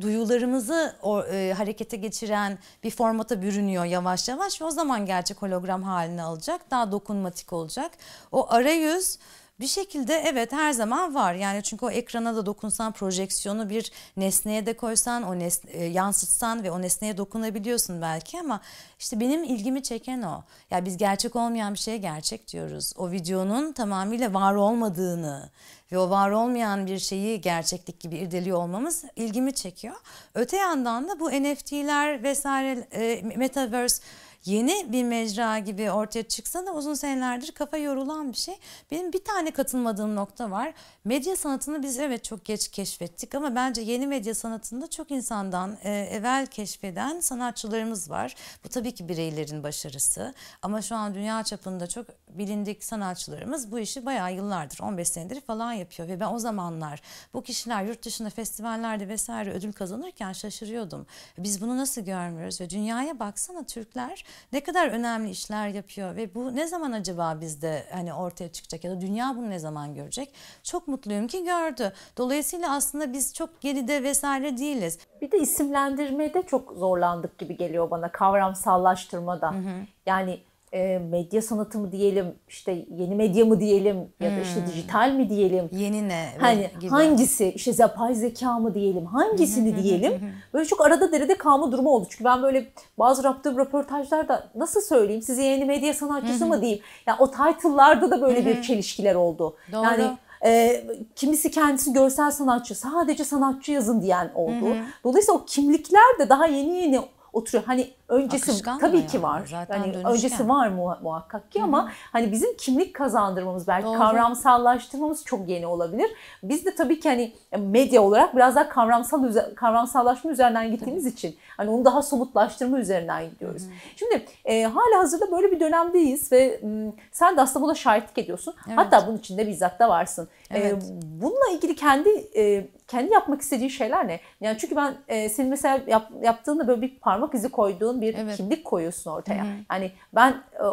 duyularımızı 0.01 0.95
o, 1.01 1.23
e, 1.23 1.53
harekete 1.53 1.97
geçiren 1.97 2.57
bir 2.83 2.91
formata 2.91 3.41
bürünüyor 3.41 3.85
yavaş 3.85 4.29
yavaş 4.29 4.61
ve 4.61 4.65
o 4.65 4.71
zaman 4.71 5.05
gerçek 5.05 5.41
hologram 5.41 5.83
halini 5.83 6.21
alacak. 6.21 6.71
Daha 6.71 6.91
dokunmatik 6.91 7.53
olacak. 7.53 7.91
O 8.31 8.51
arayüz 8.53 9.17
bir 9.59 9.67
şekilde 9.67 10.23
evet 10.27 10.51
her 10.51 10.71
zaman 10.71 11.15
var. 11.15 11.33
Yani 11.33 11.63
çünkü 11.63 11.85
o 11.85 11.89
ekrana 11.89 12.35
da 12.35 12.45
dokunsan 12.45 12.91
projeksiyonu 12.91 13.69
bir 13.69 13.91
nesneye 14.17 14.65
de 14.65 14.73
koysan, 14.73 15.23
o 15.23 15.39
nesne, 15.39 15.83
yansıtsan 15.83 16.63
ve 16.63 16.71
o 16.71 16.81
nesneye 16.81 17.17
dokunabiliyorsun 17.17 18.01
belki 18.01 18.39
ama 18.39 18.61
işte 18.99 19.19
benim 19.19 19.43
ilgimi 19.43 19.83
çeken 19.83 20.21
o. 20.21 20.43
Ya 20.71 20.85
biz 20.85 20.97
gerçek 20.97 21.35
olmayan 21.35 21.73
bir 21.73 21.79
şeye 21.79 21.97
gerçek 21.97 22.47
diyoruz. 22.47 22.93
O 22.97 23.11
videonun 23.11 23.71
tamamıyla 23.71 24.33
var 24.33 24.53
olmadığını 24.53 25.49
ve 25.91 25.97
o 25.97 26.09
var 26.09 26.31
olmayan 26.31 26.87
bir 26.87 26.99
şeyi 26.99 27.41
gerçeklik 27.41 27.99
gibi 27.99 28.17
irdeliyor 28.17 28.57
olmamız 28.57 29.03
ilgimi 29.15 29.53
çekiyor. 29.53 29.95
Öte 30.35 30.57
yandan 30.57 31.07
da 31.09 31.19
bu 31.19 31.29
NFT'ler 31.29 32.23
vesaire 32.23 32.87
e, 32.91 33.21
metaverse 33.35 34.03
yeni 34.45 34.91
bir 34.91 35.03
mecra 35.03 35.59
gibi 35.59 35.91
ortaya 35.91 36.23
çıksa 36.23 36.65
da 36.65 36.73
uzun 36.73 36.93
senelerdir 36.93 37.51
kafa 37.51 37.77
yorulan 37.77 38.31
bir 38.31 38.37
şey. 38.37 38.55
Benim 38.91 39.13
bir 39.13 39.23
tane 39.23 39.51
katılmadığım 39.51 40.15
nokta 40.15 40.51
var. 40.51 40.73
Medya 41.03 41.35
sanatını 41.35 41.83
biz 41.83 41.99
evet 41.99 42.23
çok 42.23 42.45
geç 42.45 42.67
keşfettik 42.67 43.35
ama 43.35 43.55
bence 43.55 43.81
yeni 43.81 44.07
medya 44.07 44.35
sanatında 44.35 44.89
çok 44.89 45.11
insandan 45.11 45.77
e, 45.83 45.91
evvel 45.91 46.47
keşfeden 46.47 47.19
sanatçılarımız 47.19 48.09
var. 48.09 48.35
Bu 48.63 48.69
tabii 48.69 48.91
ki 48.91 49.09
bireylerin 49.09 49.63
başarısı 49.63 50.33
ama 50.61 50.81
şu 50.81 50.95
an 50.95 51.15
dünya 51.15 51.43
çapında 51.43 51.87
çok 51.87 52.05
bilindik 52.29 52.83
sanatçılarımız 52.83 53.71
bu 53.71 53.79
işi 53.79 54.05
bayağı 54.05 54.33
yıllardır 54.33 54.79
15 54.81 55.07
senedir 55.09 55.41
falan 55.41 55.73
yapıyor 55.73 56.09
ve 56.09 56.19
ben 56.19 56.33
o 56.33 56.39
zamanlar 56.39 57.01
bu 57.33 57.43
kişiler 57.43 57.83
yurt 57.83 58.05
dışında 58.05 58.29
festivallerde 58.29 59.07
vesaire 59.07 59.51
ödül 59.51 59.73
kazanırken 59.73 60.33
şaşırıyordum. 60.33 61.05
Biz 61.37 61.61
bunu 61.61 61.77
nasıl 61.77 62.01
görmüyoruz 62.01 62.61
ve 62.61 62.69
dünyaya 62.69 63.19
baksana 63.19 63.63
Türkler 63.63 64.25
ne 64.53 64.59
kadar 64.59 64.87
önemli 64.87 65.29
işler 65.29 65.67
yapıyor 65.67 66.15
ve 66.15 66.35
bu 66.35 66.55
ne 66.55 66.67
zaman 66.67 66.91
acaba 66.91 67.37
bizde 67.41 67.83
hani 67.91 68.13
ortaya 68.13 68.51
çıkacak 68.51 68.83
ya 68.83 68.91
da 68.91 69.01
dünya 69.01 69.33
bunu 69.37 69.49
ne 69.49 69.59
zaman 69.59 69.95
görecek? 69.95 70.33
Çok 70.63 70.87
mutluyum 70.87 71.27
ki 71.27 71.43
gördü. 71.43 71.93
Dolayısıyla 72.17 72.75
aslında 72.75 73.13
biz 73.13 73.33
çok 73.33 73.61
geride 73.61 74.03
vesaire 74.03 74.57
değiliz. 74.57 74.99
Bir 75.21 75.31
de 75.31 75.37
isimlendirmede 75.37 76.41
çok 76.41 76.71
zorlandık 76.71 77.37
gibi 77.37 77.57
geliyor 77.57 77.91
bana 77.91 78.11
kavramsallaştırmada. 78.11 79.51
Hı 79.51 79.57
hı. 79.57 79.85
Yani 80.05 80.39
e, 80.73 80.97
medya 80.97 81.41
sanatı 81.41 81.79
mı 81.79 81.91
diyelim, 81.91 82.35
işte 82.47 82.85
yeni 82.97 83.15
medya 83.15 83.45
mı 83.45 83.59
diyelim 83.59 83.97
ya 84.19 84.31
da 84.31 84.41
işte 84.41 84.59
hmm. 84.59 84.67
dijital 84.67 85.11
mi 85.11 85.29
diyelim? 85.29 85.69
Yeni 85.71 86.09
ne? 86.09 86.29
Hani 86.39 86.71
gibi. 86.79 86.89
hangisi? 86.89 87.49
işte 87.49 87.73
yapay 87.77 88.15
zeka 88.15 88.59
mı 88.59 88.73
diyelim? 88.73 89.05
Hangisini 89.05 89.83
diyelim? 89.83 90.33
Böyle 90.53 90.65
çok 90.65 90.85
arada 90.85 91.11
derede 91.11 91.37
kalma 91.37 91.71
durumu 91.71 91.89
oldu. 91.89 92.07
Çünkü 92.09 92.23
ben 92.23 92.43
böyle 92.43 92.71
bazı 92.99 93.23
yaptığım 93.23 93.57
röportajlarda 93.57 94.49
nasıl 94.55 94.81
söyleyeyim? 94.81 95.21
Size 95.21 95.43
yeni 95.43 95.65
medya 95.65 95.93
sanatçısı 95.93 96.45
mı 96.45 96.61
diyeyim? 96.61 96.79
Ya 96.79 96.83
yani 97.07 97.17
o 97.19 97.31
title'larda 97.31 98.11
da 98.11 98.21
böyle 98.21 98.45
bir 98.45 98.61
çelişkiler 98.61 99.15
oldu. 99.15 99.55
Doğru. 99.71 99.83
Yani 99.83 100.17
e, 100.45 100.83
kimisi 101.15 101.51
kendisi 101.51 101.93
görsel 101.93 102.31
sanatçı, 102.31 102.75
sadece 102.75 103.23
sanatçı 103.23 103.71
yazın 103.71 104.01
diyen 104.01 104.31
oldu. 104.35 104.75
Dolayısıyla 105.03 105.39
o 105.39 105.45
kimlikler 105.45 106.19
de 106.19 106.29
daha 106.29 106.45
yeni 106.45 106.75
yeni 106.75 106.99
oturuyor. 107.33 107.63
Hani 107.63 107.87
öncesi 108.09 108.51
Akışkan 108.51 108.79
tabii 108.79 109.07
ki 109.07 109.23
var. 109.23 109.41
Zaten 109.49 109.79
hani 109.79 109.97
öncesi 110.07 110.49
var 110.49 110.67
mu, 110.67 110.97
muhakkak 111.03 111.51
ki 111.51 111.59
Hı-hı. 111.59 111.67
ama 111.67 111.91
hani 112.11 112.31
bizim 112.31 112.57
kimlik 112.57 112.93
kazandırmamız 112.93 113.67
belki 113.67 113.87
Doğru. 113.87 113.97
kavramsallaştırmamız 113.97 115.25
çok 115.25 115.49
yeni 115.49 115.67
olabilir. 115.67 116.11
Biz 116.43 116.65
de 116.65 116.75
tabii 116.75 116.99
ki 116.99 117.09
hani 117.09 117.33
medya 117.57 118.01
olarak 118.01 118.35
biraz 118.35 118.55
daha 118.55 118.69
kavramsal 118.69 119.33
kavramsallaşma 119.55 120.31
üzerinden 120.31 120.71
gittiğimiz 120.71 121.03
tabii. 121.03 121.13
için 121.13 121.35
hani 121.57 121.69
onu 121.69 121.85
daha 121.85 122.01
somutlaştırma 122.01 122.79
üzerinden 122.79 123.29
gidiyoruz. 123.29 123.61
Hı-hı. 123.61 123.71
Şimdi 123.95 124.25
e, 124.45 124.63
hala 124.63 124.99
hazırda 124.99 125.31
böyle 125.31 125.51
bir 125.51 125.59
dönemdeyiz 125.59 126.31
ve 126.31 126.59
m, 126.63 126.91
sen 127.11 127.37
de 127.37 127.41
aslında 127.41 127.65
buna 127.65 127.75
şahitlik 127.75 128.17
ediyorsun. 128.17 128.53
Evet. 128.67 128.77
Hatta 128.77 129.07
bunun 129.07 129.17
içinde 129.17 129.47
bizzat 129.47 129.79
da 129.79 129.89
varsın. 129.89 130.27
E, 130.51 130.59
evet. 130.59 130.83
E, 130.83 131.21
bununla 131.21 131.49
ilgili 131.53 131.75
kendi 131.75 132.09
e, 132.35 132.67
kendi 132.87 133.13
yapmak 133.13 133.41
istediğin 133.41 133.69
şeyler 133.69 134.07
ne? 134.07 134.19
Yani 134.41 134.57
çünkü 134.57 134.75
ben 134.75 134.93
e, 135.07 135.29
senin 135.29 135.49
mesela 135.49 135.79
yap, 135.87 136.11
yaptığında 136.23 136.67
böyle 136.67 136.81
bir 136.81 136.99
parmak 136.99 137.33
izi 137.33 137.49
koyduğun 137.49 137.98
bir 138.01 138.15
evet. 138.15 138.37
kimlik 138.37 138.65
koyuyorsun 138.65 139.11
ortaya. 139.11 139.43
Hı 139.43 139.47
hı. 139.47 139.53
Yani 139.71 139.91
ben 140.15 140.31
e, 140.31 140.63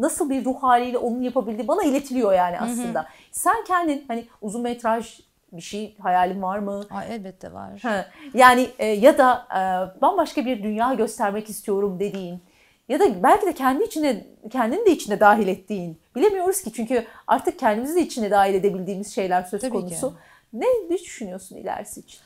nasıl 0.00 0.30
bir 0.30 0.44
ruh 0.44 0.62
haliyle 0.62 0.98
onun 0.98 1.22
yapabildiği 1.22 1.68
bana 1.68 1.82
iletiliyor 1.82 2.32
yani 2.32 2.60
aslında. 2.60 3.00
Hı 3.00 3.04
hı. 3.04 3.08
Sen 3.30 3.64
kendin 3.64 4.04
hani 4.08 4.26
uzun 4.42 4.62
metraj 4.62 5.20
bir 5.52 5.62
şey 5.62 5.96
hayalin 5.98 6.42
var 6.42 6.58
mı? 6.58 6.86
Aa, 6.90 7.04
elbette 7.04 7.52
var. 7.52 7.80
Ha, 7.82 8.06
yani 8.34 8.68
e, 8.78 8.86
ya 8.86 9.18
da 9.18 9.46
e, 9.50 9.60
bambaşka 10.00 10.44
bir 10.44 10.62
dünya 10.62 10.94
göstermek 10.94 11.50
istiyorum 11.50 12.00
dediğin 12.00 12.40
ya 12.88 13.00
da 13.00 13.22
belki 13.22 13.46
de 13.46 13.52
kendi 13.52 13.84
içine 13.84 14.24
kendini 14.50 14.86
de 14.86 14.90
içine 14.90 15.20
dahil 15.20 15.48
ettiğin 15.48 15.98
bilemiyoruz 16.16 16.62
ki 16.62 16.72
çünkü 16.72 17.06
artık 17.26 17.58
kendimizi 17.58 17.94
de 17.94 18.00
içine 18.00 18.30
dahil 18.30 18.54
edebildiğimiz 18.54 19.14
şeyler 19.14 19.42
söz 19.42 19.60
Tabii 19.60 19.72
konusu. 19.72 20.10
ki. 20.10 20.16
Ne 20.52 20.66
düşünüyorsun 20.90 21.56
ilerisi 21.56 22.00
için? 22.00 22.20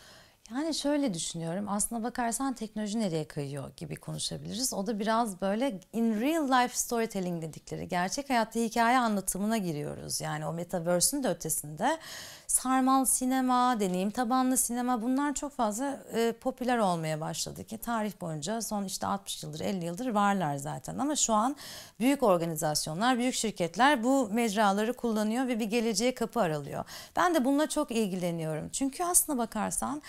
Yani 0.55 0.75
şöyle 0.75 1.15
düşünüyorum. 1.15 1.69
Aslına 1.69 2.03
bakarsan 2.03 2.53
teknoloji 2.53 3.01
nereye 3.01 3.25
kayıyor 3.25 3.71
gibi 3.77 3.97
konuşabiliriz. 3.97 4.75
O 4.75 4.87
da 4.87 4.99
biraz 4.99 5.41
böyle 5.41 5.81
in 5.93 6.21
real 6.21 6.49
life 6.49 6.77
storytelling 6.77 7.43
dedikleri 7.43 7.89
gerçek 7.89 8.31
hayatta 8.31 8.61
hikaye 8.61 8.99
anlatımına 8.99 9.57
giriyoruz. 9.57 10.21
Yani 10.21 10.47
o 10.47 10.53
metaverse'ün 10.53 11.23
de 11.23 11.29
ötesinde 11.29 11.99
sarmal 12.47 13.05
sinema, 13.05 13.81
deneyim 13.81 14.11
tabanlı 14.11 14.57
sinema 14.57 15.03
bunlar 15.03 15.35
çok 15.35 15.53
fazla 15.53 16.01
e, 16.15 16.33
popüler 16.33 16.79
olmaya 16.79 17.21
başladı 17.21 17.65
ki 17.65 17.79
tarih 17.79 18.21
boyunca 18.21 18.63
son 18.63 18.85
işte 18.85 19.07
60 19.07 19.43
yıldır 19.43 19.61
50 19.61 19.85
yıldır 19.85 20.07
varlar 20.07 20.57
zaten 20.57 20.99
ama 20.99 21.17
şu 21.17 21.35
an 21.35 21.57
büyük 22.01 22.23
organizasyonlar, 22.23 23.19
büyük 23.19 23.35
şirketler 23.35 24.05
bu 24.05 24.29
mecraları 24.33 24.93
kullanıyor 24.93 25.49
ve 25.49 25.61
bir 25.61 25.67
geleceğe 25.67 26.15
kapı 26.15 26.41
aralıyor. 26.41 26.85
Ben 27.17 27.35
de 27.35 27.45
bununla 27.45 27.69
çok 27.69 27.91
ilgileniyorum. 27.91 28.69
Çünkü 28.69 29.05
aslına 29.05 29.39
bakarsan 29.39 30.03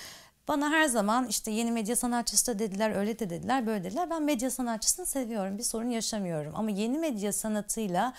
bana 0.48 0.70
her 0.70 0.86
zaman 0.86 1.28
işte 1.28 1.52
yeni 1.52 1.72
medya 1.72 1.96
sanatçısı 1.96 2.48
da 2.48 2.60
dediler, 2.60 2.96
öyle 2.96 3.20
de 3.20 3.30
dediler, 3.30 3.68
böyle 3.68 3.84
dediler. 3.84 4.10
Ben 4.10 4.24
medya 4.24 4.52
sanatçısını 4.52 5.06
seviyorum, 5.06 5.58
bir 5.58 5.64
sorun 5.64 5.90
yaşamıyorum. 5.90 6.54
Ama 6.56 6.70
yeni 6.70 6.98
medya 6.98 7.34
sanatıyla 7.34 8.14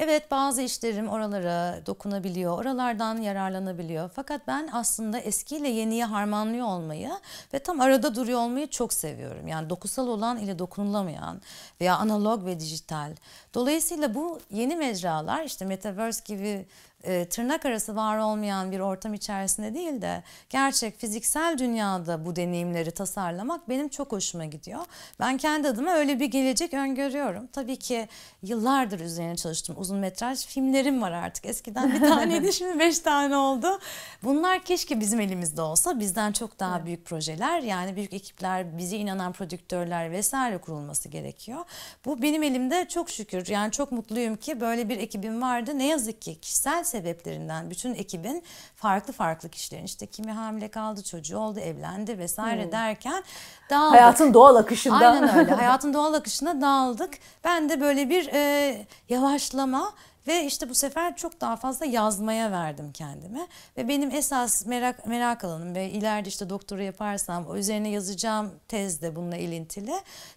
Evet 0.00 0.30
bazı 0.30 0.62
işlerim 0.62 1.08
oralara 1.08 1.86
dokunabiliyor, 1.86 2.58
oralardan 2.58 3.16
yararlanabiliyor. 3.16 4.10
Fakat 4.14 4.46
ben 4.46 4.68
aslında 4.72 5.18
eskiyle 5.18 5.68
yeniyi 5.68 6.04
harmanlıyor 6.04 6.66
olmayı 6.66 7.10
ve 7.54 7.58
tam 7.58 7.80
arada 7.80 8.14
duruyor 8.14 8.40
olmayı 8.40 8.66
çok 8.66 8.92
seviyorum. 8.92 9.48
Yani 9.48 9.70
dokusal 9.70 10.08
olan 10.08 10.38
ile 10.38 10.58
dokunulamayan 10.58 11.40
veya 11.80 11.96
analog 11.96 12.46
ve 12.46 12.60
dijital. 12.60 13.12
Dolayısıyla 13.54 14.14
bu 14.14 14.40
yeni 14.50 14.76
mecralar 14.76 15.44
işte 15.44 15.64
Metaverse 15.64 16.22
gibi 16.24 16.66
e, 17.04 17.28
tırnak 17.28 17.66
arası 17.66 17.96
var 17.96 18.18
olmayan 18.18 18.72
bir 18.72 18.80
ortam 18.80 19.14
içerisinde 19.14 19.74
değil 19.74 20.02
de 20.02 20.22
gerçek 20.50 20.98
fiziksel 20.98 21.58
dünyada 21.58 22.26
bu 22.26 22.36
deneyimleri 22.36 22.90
tasarlamak 22.90 23.68
benim 23.68 23.88
çok 23.88 24.12
hoşuma 24.12 24.44
gidiyor. 24.44 24.80
Ben 25.20 25.36
kendi 25.36 25.68
adıma 25.68 25.90
öyle 25.90 26.20
bir 26.20 26.26
gelecek 26.26 26.74
öngörüyorum. 26.74 27.46
Tabii 27.46 27.76
ki 27.76 28.08
yıllardır 28.42 29.00
üzerine 29.00 29.36
çalıştım. 29.36 29.76
Uzun 29.78 29.98
metraj 29.98 30.46
filmlerim 30.46 31.02
var 31.02 31.12
artık. 31.12 31.46
Eskiden 31.46 31.92
bir 31.92 32.00
taneydi 32.00 32.52
şimdi 32.58 32.78
beş 32.78 32.98
tane 32.98 33.36
oldu. 33.36 33.78
Bunlar 34.22 34.64
keşke 34.64 35.00
bizim 35.00 35.20
elimizde 35.20 35.62
olsa. 35.62 36.00
Bizden 36.00 36.32
çok 36.32 36.60
daha 36.60 36.86
büyük 36.86 37.04
projeler 37.04 37.60
yani 37.60 37.96
büyük 37.96 38.12
ekipler, 38.12 38.78
bize 38.78 38.96
inanan 38.96 39.32
prodüktörler 39.32 40.10
vesaire 40.10 40.58
kurulması 40.58 41.08
gerekiyor. 41.08 41.64
Bu 42.04 42.22
benim 42.22 42.42
elimde 42.42 42.88
çok 42.88 43.10
şükür. 43.10 43.46
Yani 43.46 43.72
çok 43.72 43.92
mutluyum 43.92 44.36
ki 44.36 44.60
böyle 44.60 44.88
bir 44.88 44.98
ekibim 44.98 45.42
vardı. 45.42 45.78
Ne 45.78 45.86
yazık 45.86 46.22
ki 46.22 46.40
kişisel 46.40 46.84
sebeplerinden 46.98 47.70
bütün 47.70 47.94
ekibin 47.94 48.42
farklı 48.76 49.12
farklı 49.12 49.48
kişilerin 49.48 49.84
işte 49.84 50.06
kimi 50.06 50.32
hamile 50.32 50.68
kaldı, 50.68 51.02
çocuğu 51.02 51.38
oldu, 51.38 51.60
evlendi 51.60 52.18
vesaire 52.18 52.72
derken 52.72 53.24
dağıldık. 53.70 54.00
Hayatın 54.00 54.34
doğal 54.34 54.56
akışında. 54.56 54.96
Aynen 54.96 55.38
öyle. 55.38 55.54
Hayatın 55.54 55.94
doğal 55.94 56.14
akışına 56.14 56.60
dağıldık. 56.60 57.18
Ben 57.44 57.68
de 57.68 57.80
böyle 57.80 58.10
bir 58.10 58.28
e, 58.32 58.86
yavaşlama 59.08 59.92
ve 60.26 60.44
işte 60.44 60.68
bu 60.68 60.74
sefer 60.74 61.16
çok 61.16 61.40
daha 61.40 61.56
fazla 61.56 61.86
yazmaya 61.86 62.52
verdim 62.52 62.92
kendime. 62.92 63.46
Ve 63.76 63.88
benim 63.88 64.10
esas 64.10 64.66
merak 64.66 65.06
merak 65.06 65.44
alanım 65.44 65.74
ve 65.74 65.90
ileride 65.90 66.28
işte 66.28 66.50
doktora 66.50 66.82
yaparsam 66.82 67.46
o 67.46 67.56
üzerine 67.56 67.88
yazacağım 67.88 68.50
tez 68.68 69.02
de 69.02 69.16
bununla 69.16 69.36
ilintili. 69.36 69.92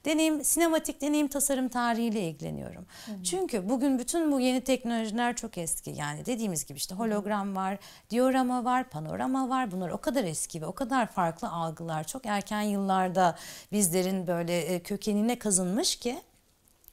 Deneyim, 0.06 0.44
sinematik 0.44 1.02
deneyim 1.02 1.28
tasarım 1.28 1.70
tarihiyle 1.70 2.22
ilgileniyorum. 2.22 2.86
Çünkü 3.24 3.70
bugün 3.70 4.00
bütün 4.00 4.32
bu 4.32 4.39
yeni 4.39 4.62
teknolojiler 4.62 5.36
çok 5.36 5.58
eski. 5.58 5.89
Yani 5.89 6.26
dediğimiz 6.26 6.65
gibi 6.65 6.78
işte 6.78 6.96
hologram 6.96 7.56
var, 7.56 7.78
diorama 8.10 8.65
var, 8.65 8.89
panorama 8.89 9.50
var. 9.50 9.72
Bunlar 9.72 9.89
o 9.89 9.98
kadar 9.98 10.24
eski 10.24 10.62
ve 10.62 10.65
o 10.65 10.74
kadar 10.74 11.08
farklı 11.08 11.50
algılar. 11.50 12.04
Çok 12.04 12.26
erken 12.26 12.62
yıllarda 12.62 13.36
bizlerin 13.72 14.28
böyle 14.28 14.62
e, 14.62 14.80
kökenine 14.80 15.39
kazınmış 15.39 15.96
ki 15.96 16.22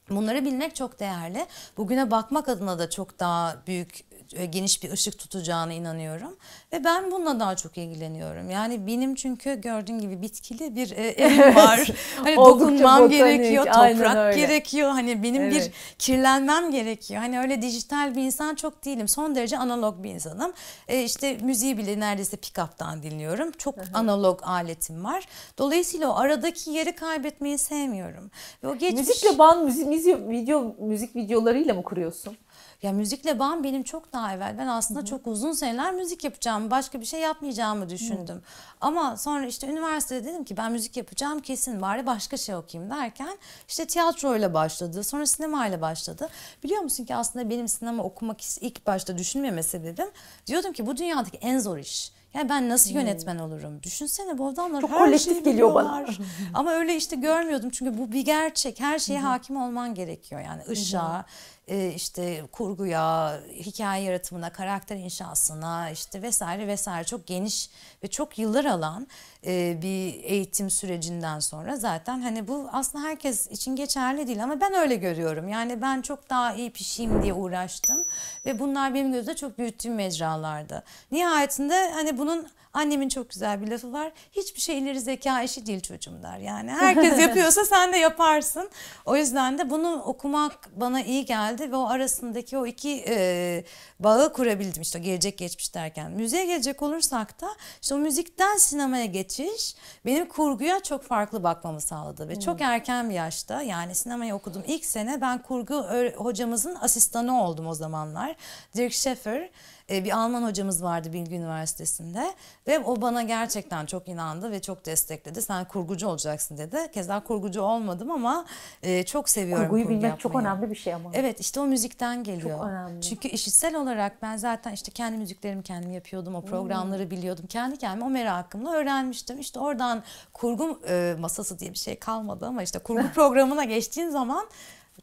Bunları 0.09 0.45
bilmek 0.45 0.75
çok 0.75 0.99
değerli. 0.99 1.45
Bugüne 1.77 2.11
bakmak 2.11 2.49
adına 2.49 2.79
da 2.79 2.89
çok 2.89 3.19
daha 3.19 3.57
büyük 3.67 4.08
geniş 4.51 4.83
bir 4.83 4.91
ışık 4.91 5.19
tutacağına 5.19 5.73
inanıyorum. 5.73 6.37
Ve 6.73 6.83
ben 6.83 7.11
bununla 7.11 7.39
daha 7.39 7.55
çok 7.55 7.77
ilgileniyorum. 7.77 8.49
Yani 8.49 8.87
benim 8.87 9.15
çünkü 9.15 9.61
gördüğün 9.61 9.99
gibi 9.99 10.21
bitkili 10.21 10.75
bir 10.75 10.91
e, 10.91 11.07
evim 11.07 11.55
var. 11.55 11.89
hani 12.23 12.39
Oldukça 12.39 12.65
dokunmam 12.65 13.03
botanik, 13.03 13.17
gerekiyor, 13.17 13.65
toprak 13.65 14.35
gerekiyor. 14.35 14.89
Hani 14.89 15.23
benim 15.23 15.41
Evet. 15.41 15.53
bir 15.53 15.71
kirlenmem 15.99 16.71
gerekiyor. 16.71 17.21
Hani 17.21 17.39
öyle 17.39 17.61
dijital 17.61 18.15
bir 18.15 18.21
insan 18.21 18.55
çok 18.55 18.85
değilim. 18.85 19.07
Son 19.07 19.35
derece 19.35 19.57
analog 19.57 20.03
bir 20.03 20.09
insanım. 20.09 20.53
E, 20.87 21.03
işte 21.03 21.37
müziği 21.41 21.77
bile 21.77 21.99
neredeyse 21.99 22.37
pick-up'tan 22.37 23.03
dinliyorum. 23.03 23.51
Çok 23.51 23.75
analog 23.93 24.39
aletim 24.43 25.03
var. 25.03 25.27
Dolayısıyla 25.57 26.09
o 26.09 26.15
aradaki 26.15 26.71
yeri 26.71 26.95
kaybetmeyi 26.95 27.57
sevmiyorum. 27.57 28.31
Ve 28.63 28.67
o 28.67 28.75
geçmiş... 28.75 29.07
Müzikle 29.07 29.55
müzik, 29.63 29.87
müzik, 29.87 30.15
video, 30.29 30.75
müzik 30.79 31.15
videolarıyla 31.15 31.73
mı 31.73 31.83
kuruyorsun? 31.83 32.37
Ya 32.81 32.91
müzikle 32.91 33.39
bağım 33.39 33.63
benim 33.63 33.83
çok 33.83 34.13
daha 34.13 34.33
evvel. 34.33 34.57
Ben 34.57 34.67
aslında 34.67 35.05
çok 35.05 35.27
uzun 35.27 35.51
seneler 35.51 35.93
müzik 35.93 36.23
yapacağım. 36.23 36.71
Başka 36.71 37.01
bir 37.01 37.05
şey 37.05 37.19
yapmayacağımı 37.19 37.89
düşündüm. 37.89 38.41
Ama 38.81 39.17
sonra 39.17 39.45
işte 39.45 39.67
üniversitede 39.67 40.25
dedim 40.25 40.43
ki 40.43 40.57
ben 40.57 40.71
müzik 40.71 40.97
yapacağım 40.97 41.39
kesin 41.39 41.81
bari 41.81 42.05
başka 42.05 42.37
şey 42.37 42.55
okuyayım 42.55 42.91
derken 42.91 43.37
işte 43.67 43.85
tiyatroyla 43.87 44.53
başladı. 44.53 45.03
Sonra 45.03 45.25
sinemayla 45.25 45.81
başladı. 45.81 46.29
Biliyor 46.63 46.81
musun 46.81 47.05
ki 47.05 47.15
aslında 47.15 47.49
benim 47.49 47.67
sinema 47.67 48.03
okumak 48.03 48.37
ilk 48.61 48.87
başta 48.87 49.17
düşünmeme 49.17 49.63
sebebim 49.63 50.07
diyordum 50.47 50.73
ki 50.73 50.85
bu 50.87 50.97
dünyadaki 50.97 51.37
en 51.37 51.59
zor 51.59 51.77
iş. 51.77 52.11
Yani 52.33 52.49
ben 52.49 52.69
nasıl 52.69 52.91
yönetmen 52.91 53.39
olurum? 53.39 53.83
Düşünsene 53.83 54.37
bu 54.37 54.47
adamlar 54.47 54.81
Çok 54.81 54.89
her 54.89 54.97
kolektif 54.97 55.33
şeyi 55.33 55.43
geliyor 55.43 55.75
bana. 55.75 56.05
Ama 56.53 56.71
öyle 56.71 56.95
işte 56.95 57.15
görmüyordum 57.15 57.69
çünkü 57.69 57.97
bu 57.97 58.11
bir 58.11 58.25
gerçek. 58.25 58.79
Her 58.79 58.99
şeye 58.99 59.19
hakim 59.19 59.61
olman 59.61 59.93
gerekiyor. 59.95 60.41
Yani 60.41 60.61
ışığa, 60.69 61.25
e, 61.69 61.93
işte 61.95 62.41
kurguya, 62.51 63.39
hikaye 63.55 64.03
yaratımına, 64.03 64.49
karakter 64.49 64.95
inşasına 64.95 65.89
işte 65.89 66.21
vesaire 66.21 66.67
vesaire 66.67 67.03
çok 67.03 67.27
geniş 67.27 67.69
ve 68.03 68.07
çok 68.07 68.39
yıllar 68.39 68.65
alan 68.65 69.07
e, 69.45 69.81
bir 69.81 70.23
eğitim 70.23 70.69
sürecinden 70.69 71.39
sonra 71.39 71.77
zaten 71.77 72.21
hani 72.21 72.47
bu 72.47 72.69
aslında 72.71 73.03
herkes 73.05 73.47
için 73.51 73.75
geçerli 73.75 74.27
değil 74.27 74.43
ama 74.43 74.61
ben 74.61 74.73
öyle 74.73 74.95
görüyorum. 74.95 75.49
Yani 75.49 75.81
ben 75.81 76.01
çok 76.01 76.29
daha 76.29 76.53
iyi 76.53 76.71
pişeyim 76.71 77.23
diye 77.23 77.33
uğraştım 77.33 78.05
ve 78.45 78.59
bunlar 78.59 78.93
benim 78.93 79.11
gözümde 79.11 79.35
çok 79.35 79.57
büyüttüğüm 79.57 79.95
mecralardı. 79.95 80.83
Nihayetinde 81.11 81.91
hani 81.91 82.17
bunun 82.17 82.47
Annemin 82.73 83.09
çok 83.09 83.29
güzel 83.29 83.61
bir 83.61 83.67
lafı 83.67 83.93
var. 83.93 84.11
Hiçbir 84.31 84.61
şey 84.61 84.79
ileri 84.79 84.99
zeka 84.99 85.41
işi 85.41 85.65
değil 85.65 85.81
çocuğum 85.81 86.23
der. 86.23 86.37
Yani 86.37 86.71
herkes 86.79 87.19
yapıyorsa 87.19 87.65
sen 87.65 87.93
de 87.93 87.97
yaparsın. 87.97 88.69
O 89.05 89.15
yüzden 89.15 89.57
de 89.57 89.69
bunu 89.69 90.01
okumak 90.01 90.69
bana 90.75 91.01
iyi 91.01 91.25
geldi 91.25 91.71
ve 91.71 91.75
o 91.75 91.87
arasındaki 91.87 92.57
o 92.57 92.65
iki 92.65 93.03
e, 93.07 93.63
bağı 93.99 94.33
kurabildim. 94.33 94.81
İşte 94.81 94.99
gelecek 94.99 95.37
geçmiş 95.37 95.75
derken. 95.75 96.11
Müziğe 96.11 96.45
gelecek 96.45 96.81
olursak 96.81 97.41
da 97.41 97.47
işte 97.81 97.95
o 97.95 97.97
müzikten 97.97 98.57
sinemaya 98.57 99.05
geçiş 99.05 99.75
benim 100.05 100.27
kurguya 100.29 100.79
çok 100.79 101.03
farklı 101.03 101.43
bakmamı 101.43 101.81
sağladı. 101.81 102.29
Ve 102.29 102.39
çok 102.39 102.61
erken 102.61 103.09
bir 103.09 103.15
yaşta 103.15 103.61
yani 103.61 103.95
sinemayı 103.95 104.35
okudum 104.35 104.63
ilk 104.67 104.85
sene 104.85 105.21
ben 105.21 105.41
kurgu 105.41 105.83
hocamızın 106.15 106.75
asistanı 106.81 107.43
oldum 107.43 107.67
o 107.67 107.73
zamanlar. 107.73 108.35
Dirk 108.75 108.93
Scheffer 108.93 109.49
e, 109.91 110.03
bir 110.03 110.17
Alman 110.17 110.43
hocamız 110.43 110.83
vardı 110.83 111.13
Bilgi 111.13 111.35
Üniversitesi'nde 111.35 112.33
ve 112.67 112.79
o 112.79 113.01
bana 113.01 113.23
gerçekten 113.23 113.85
çok 113.85 114.07
inandı 114.07 114.51
ve 114.51 114.61
çok 114.61 114.85
destekledi. 114.85 115.41
Sen 115.41 115.65
kurgucu 115.65 116.07
olacaksın 116.07 116.57
dedi. 116.57 116.91
Keza 116.93 117.23
kurgucu 117.23 117.61
olmadım 117.61 118.11
ama 118.11 118.45
e, 118.83 119.03
çok 119.03 119.29
seviyorum 119.29 119.65
Kurguyu 119.65 119.83
kurgu 119.83 119.97
bilmek 119.97 120.19
çok 120.19 120.35
yapmayı. 120.35 120.47
önemli 120.47 120.71
bir 120.71 120.75
şey 120.75 120.93
ama. 120.93 121.09
Evet 121.13 121.39
işte 121.39 121.59
o 121.59 121.65
müzikten 121.65 122.23
geliyor. 122.23 122.57
Çok 122.57 122.67
önemli. 122.67 123.01
Çünkü 123.01 123.27
işitsel 123.27 123.75
olarak 123.75 123.88
ben 124.21 124.37
zaten 124.37 124.71
işte 124.71 124.91
kendi 124.91 125.17
müziklerimi 125.17 125.63
kendim 125.63 125.91
yapıyordum. 125.93 126.35
O 126.35 126.41
programları 126.41 127.03
Hmm. 127.03 127.09
biliyordum. 127.11 127.45
Kendi 127.49 127.77
kendime 127.77 128.05
o 128.05 128.09
merakımla 128.09 128.71
öğrenmiştim. 128.73 129.39
İşte 129.39 129.59
oradan 129.59 130.03
kurgu 130.33 130.79
e, 130.89 131.15
masası 131.19 131.59
diye 131.59 131.71
bir 131.73 131.77
şey 131.77 131.99
kalmadı 131.99 132.45
ama 132.45 132.63
işte 132.63 132.79
kurgu 132.79 133.07
programına 133.15 133.63
geçtiğin 133.63 134.09
zaman 134.09 134.45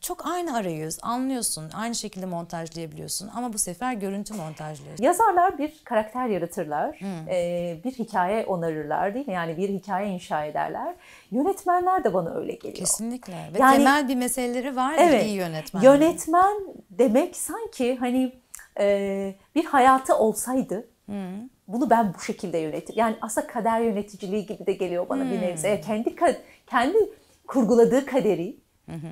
çok 0.01 0.27
aynı 0.27 0.57
arayüz 0.57 0.99
anlıyorsun. 1.03 1.71
Aynı 1.75 1.95
şekilde 1.95 2.27
montajlayabiliyorsun 2.27 3.31
ama 3.37 3.53
bu 3.53 3.59
sefer 3.59 3.93
görüntü 3.93 4.35
montajlıyorsun. 4.35 5.05
Yazarlar 5.05 5.59
bir 5.59 5.81
karakter 5.85 6.27
yaratırlar, 6.27 7.01
Hmm. 7.01 7.29
e, 7.29 7.81
bir 7.85 7.91
hikaye 7.93 8.45
onarırlar 8.47 9.15
değil 9.15 9.27
mi? 9.29 9.33
Yani 9.35 9.57
bir 9.57 9.69
hikaye 9.69 10.09
inşa 10.09 10.45
ederler. 10.45 10.95
Yönetmenler 11.31 12.05
de 12.05 12.15
bana 12.15 12.35
öyle 12.35 12.53
geliyor. 12.53 12.75
Kesinlikle. 12.75 13.33
Ve 13.55 13.59
Yani- 13.59 13.77
temel 13.77 14.09
bir 14.09 14.15
meseleleri 14.17 14.77
var 14.77 14.95
Evet. 14.99 15.25
iyi 15.27 15.35
yönetmen. 15.37 15.83
Yönetmen 15.83 16.57
demek 16.91 17.37
sanki 17.37 17.97
hani 17.97 18.33
e, 18.81 19.35
bir 19.55 19.65
hayatı 19.65 20.17
olsaydı 20.17 20.89
bunu 21.69 21.91
ben 21.91 22.15
bu 22.15 22.21
şekilde 22.21 22.59
yönetir. 22.59 22.97
Yani 22.97 23.17
aslında 23.21 23.47
kader 23.47 23.81
yöneticiliği 23.81 24.47
gibi 24.47 24.67
de 24.67 24.73
geliyor 24.73 25.09
bana 25.09 25.31
bir 25.31 25.41
nebze. 25.41 25.81
Kendi 25.81 26.17
kendi 26.67 26.99
kurguladığı 27.47 28.07
kaderi 28.07 28.57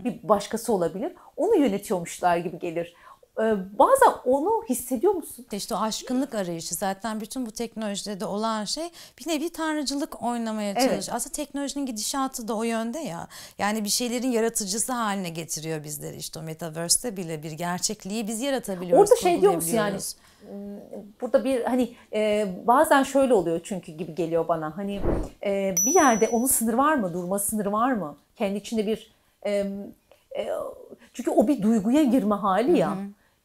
Bir 0.05 0.29
başkası 0.29 0.73
olabilir. 0.73 1.13
Onu 1.37 1.57
yönetiyormuşlar 1.57 2.37
gibi 2.37 2.59
gelir. 2.59 2.95
Ee, 3.41 3.57
bazen 3.79 4.13
onu 4.25 4.65
hissediyor 4.69 5.13
musun? 5.15 5.47
İşte 5.53 5.75
o 5.75 5.79
aşkınlık 5.79 6.35
arayışı 6.35 6.75
zaten 6.75 7.21
bütün 7.21 7.47
bu 7.47 7.51
teknolojide 7.51 8.21
de 8.21 8.27
olan 8.27 8.65
şey 8.65 8.91
bir 9.19 9.29
nevi 9.29 9.51
tanrıcılık 9.51 10.23
oynamaya 10.23 10.71
Evet. 10.71 10.91
çalışıyor. 10.91 11.17
Aslında 11.17 11.33
teknolojinin 11.33 11.87
gidişatı 11.87 12.49
da 12.49 12.57
o 12.57 12.63
yönde 12.63 12.99
ya. 12.99 13.29
Yani 13.59 13.85
bir 13.85 13.89
şeylerin 13.89 14.31
yaratıcısı 14.31 14.93
haline 14.93 15.29
getiriyor 15.29 15.85
bizleri. 15.85 16.17
İşte 16.17 16.39
o 16.39 16.43
metaverse'te 16.43 17.17
bile 17.17 17.43
bir 17.43 17.53
gerçekliği 17.53 18.29
biz 18.29 18.41
yaratabiliyoruz. 18.41 19.11
Orada 19.11 19.21
şey 19.21 19.41
diyor 19.41 19.55
musun 19.55 19.77
yani 19.77 19.99
kurgulayabiliyoruz. 19.99 20.17
burada 21.21 21.45
bir 21.45 21.65
hani 21.65 21.95
e, 22.13 22.49
bazen 22.67 23.03
şöyle 23.03 23.35
oluyor 23.35 23.61
çünkü 23.65 23.93
gibi 23.93 24.15
geliyor 24.15 24.49
bana. 24.49 24.77
Hani 24.77 25.01
e, 25.45 25.75
bir 25.87 25.95
yerde 25.95 26.29
onun 26.29 26.47
sınırı 26.47 26.79
var 26.79 26.95
mı? 26.95 27.15
Durma 27.15 27.39
sınırı 27.39 27.73
var 27.73 27.93
mı? 27.93 28.17
Kendi 28.37 28.59
içinde 28.59 28.87
bir 28.87 29.13
e, 29.47 29.51
e, 30.37 30.49
çünkü 31.13 31.31
o 31.31 31.49
bir 31.49 31.63
duyguya 31.63 32.03
girme 32.03 32.35
hali 32.35 32.79
ya. 32.79 32.97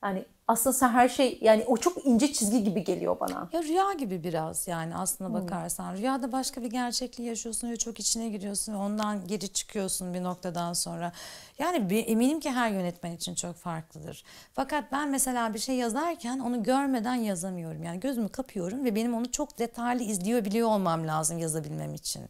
Yani 0.04 0.26
aslında 0.48 0.74
sen 0.74 0.90
her 0.90 1.10
şey 1.10 1.38
yani 1.42 1.64
o 1.68 1.78
çok 1.78 2.06
ince 2.06 2.34
çizgi 2.34 2.64
gibi 2.64 2.84
geliyor 2.84 3.20
bana. 3.20 3.50
Ya 3.54 3.64
rüya 3.64 3.94
gibi 3.94 4.24
biraz 4.24 4.68
yani 4.68 4.96
aslına 4.96 5.34
bakarsan. 5.34 5.96
Rüyada 5.98 6.32
başka 6.32 6.62
bir 6.62 6.70
gerçekliği 6.70 7.30
yaşıyorsun 7.30 7.70
ve 7.72 7.78
çok 7.78 8.00
içine 8.00 8.30
giriyorsun 8.30 8.74
ve 8.74 8.78
ondan 8.78 9.28
geri 9.28 9.50
çıkıyorsun 9.54 10.14
bir 10.14 10.24
noktadan 10.24 10.74
sonra. 10.74 11.12
Yani 11.60 11.90
bir- 11.90 12.08
eminim 12.08 12.40
ki 12.40 12.52
her 12.52 12.72
yönetmen 12.72 13.12
için 13.12 13.36
çok 13.36 13.56
farklıdır. 13.56 14.24
Fakat 14.54 14.92
ben 14.92 15.10
mesela 15.10 15.54
bir 15.54 15.60
şey 15.60 15.76
yazarken 15.76 16.40
onu 16.40 16.64
görmeden 16.64 17.16
yazamıyorum. 17.16 17.84
Yani 17.84 18.00
gözümü 18.00 18.30
kapıyorum 18.30 18.86
ve 18.86 18.96
benim 18.96 19.14
onu 19.14 19.32
çok 19.32 19.60
detaylı 19.60 20.04
izliyor 20.04 20.46
biliyor 20.46 20.68
olmam 20.70 21.08
lazım 21.08 21.38
yazabilmem 21.38 21.94
için. 21.94 22.22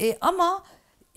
E, 0.00 0.18
ama 0.20 0.62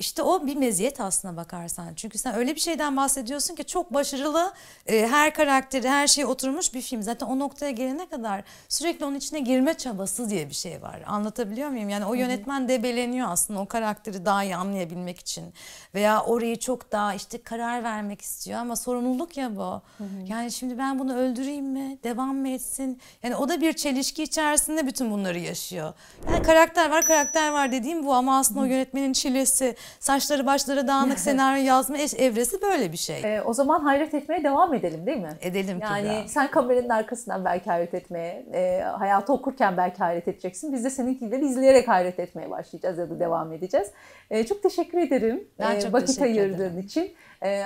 işte 0.03 0.23
o 0.23 0.47
bir 0.47 0.55
meziyet 0.55 0.99
aslına 0.99 1.37
bakarsan. 1.37 1.93
Çünkü 1.95 2.17
sen 2.17 2.35
öyle 2.35 2.55
bir 2.55 2.59
şeyden 2.59 2.97
bahsediyorsun 2.97 3.55
ki 3.55 3.65
çok 3.65 3.93
başarılı, 3.93 4.53
e, 4.87 5.07
her 5.07 5.33
karakteri, 5.33 5.89
her 5.89 6.07
şey 6.07 6.25
oturmuş 6.25 6.73
bir 6.73 6.81
film. 6.81 7.03
Zaten 7.03 7.27
o 7.27 7.39
noktaya 7.39 7.71
gelene 7.71 8.09
kadar 8.09 8.43
sürekli 8.69 9.05
onun 9.05 9.15
içine 9.15 9.39
girme 9.39 9.73
çabası 9.73 10.29
diye 10.29 10.49
bir 10.49 10.53
şey 10.53 10.81
var. 10.81 11.03
Anlatabiliyor 11.07 11.69
muyum? 11.69 11.89
Yani 11.89 12.05
o 12.05 12.13
yönetmen 12.13 12.67
debeleniyor 12.67 13.27
aslında 13.29 13.59
o 13.59 13.65
karakteri 13.65 14.25
daha 14.25 14.43
iyi 14.43 14.55
anlayabilmek 14.55 15.19
için. 15.19 15.53
Veya 15.95 16.23
orayı 16.23 16.59
çok 16.59 16.91
daha 16.91 17.13
işte 17.13 17.37
karar 17.43 17.83
vermek 17.83 18.21
istiyor 18.21 18.59
ama 18.59 18.75
sorumluluk 18.75 19.37
ya 19.37 19.55
bu. 19.55 19.81
Yani 20.27 20.51
şimdi 20.51 20.77
ben 20.77 20.99
bunu 20.99 21.15
öldüreyim 21.15 21.65
mi? 21.65 21.97
Devam 22.03 22.35
mı 22.35 22.49
etsin? 22.49 23.01
Yani 23.23 23.35
o 23.35 23.49
da 23.49 23.61
bir 23.61 23.73
çelişki 23.73 24.23
içerisinde 24.23 24.87
bütün 24.87 25.11
bunları 25.11 25.39
yaşıyor. 25.39 25.93
Yani 26.31 26.43
karakter 26.43 26.89
var, 26.89 27.05
karakter 27.05 27.51
var 27.51 27.71
dediğim 27.71 28.05
bu 28.05 28.13
ama 28.13 28.39
aslında 28.39 28.59
o 28.59 28.63
yönetmenin 28.63 29.13
çilesi, 29.13 29.75
saçları 29.99 30.45
başları 30.45 30.87
dağınık 30.87 31.19
senaryo 31.29 31.63
yazma 31.63 31.97
eş- 31.97 32.13
evresi 32.13 32.61
böyle 32.61 32.91
bir 32.91 32.97
şey. 32.97 33.35
E, 33.37 33.41
o 33.41 33.53
zaman 33.53 33.79
hayret 33.79 34.13
etmeye 34.13 34.43
devam 34.43 34.73
edelim 34.73 35.05
değil 35.05 35.17
mi? 35.17 35.29
Edelim 35.41 35.79
Yani 35.81 36.01
Kübra. 36.07 36.27
sen 36.27 36.51
kameranın 36.51 36.89
arkasından 36.89 37.45
belki 37.45 37.69
hayret 37.69 37.93
etmeye, 37.93 38.45
e, 38.53 38.81
hayatı 38.81 39.33
okurken 39.33 39.77
belki 39.77 39.97
hayret 39.97 40.27
edeceksin. 40.27 40.73
Biz 40.73 40.83
de 40.83 40.89
seninkileri 40.89 41.45
izleyerek 41.45 41.87
hayret 41.87 42.19
etmeye 42.19 42.49
başlayacağız 42.49 42.97
ya 42.97 43.09
da 43.09 43.19
devam 43.19 43.53
edeceğiz. 43.53 43.87
E, 44.29 44.45
çok 44.45 44.63
teşekkür 44.63 44.97
ederim 44.97 45.47
Ben 45.59 45.75
e, 45.75 45.81
çok 45.81 45.93
vakit 45.93 46.07
teşekkür 46.07 46.25
ayırdığın 46.25 46.55
ederim. 46.55 46.79
için. 46.79 47.13
E, 47.43 47.63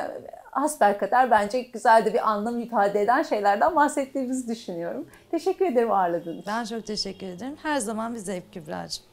hasbelkader 0.51 1.31
bence 1.31 1.61
güzel 1.61 2.05
de 2.05 2.13
bir 2.13 2.29
anlam 2.29 2.59
ifade 2.59 3.01
eden 3.01 3.23
şeylerden 3.23 3.75
bahsettiğimizi 3.75 4.47
düşünüyorum. 4.47 5.07
Teşekkür 5.31 5.65
ederim 5.65 5.91
ağırladığın 5.91 6.33
için. 6.37 6.43
Ben 6.47 6.63
çok 6.63 6.85
teşekkür 6.87 7.27
ederim. 7.27 7.55
Her 7.63 7.77
zaman 7.77 8.13
bir 8.13 8.19
zevk 8.19 8.53
Kübra'cığım. 8.53 9.05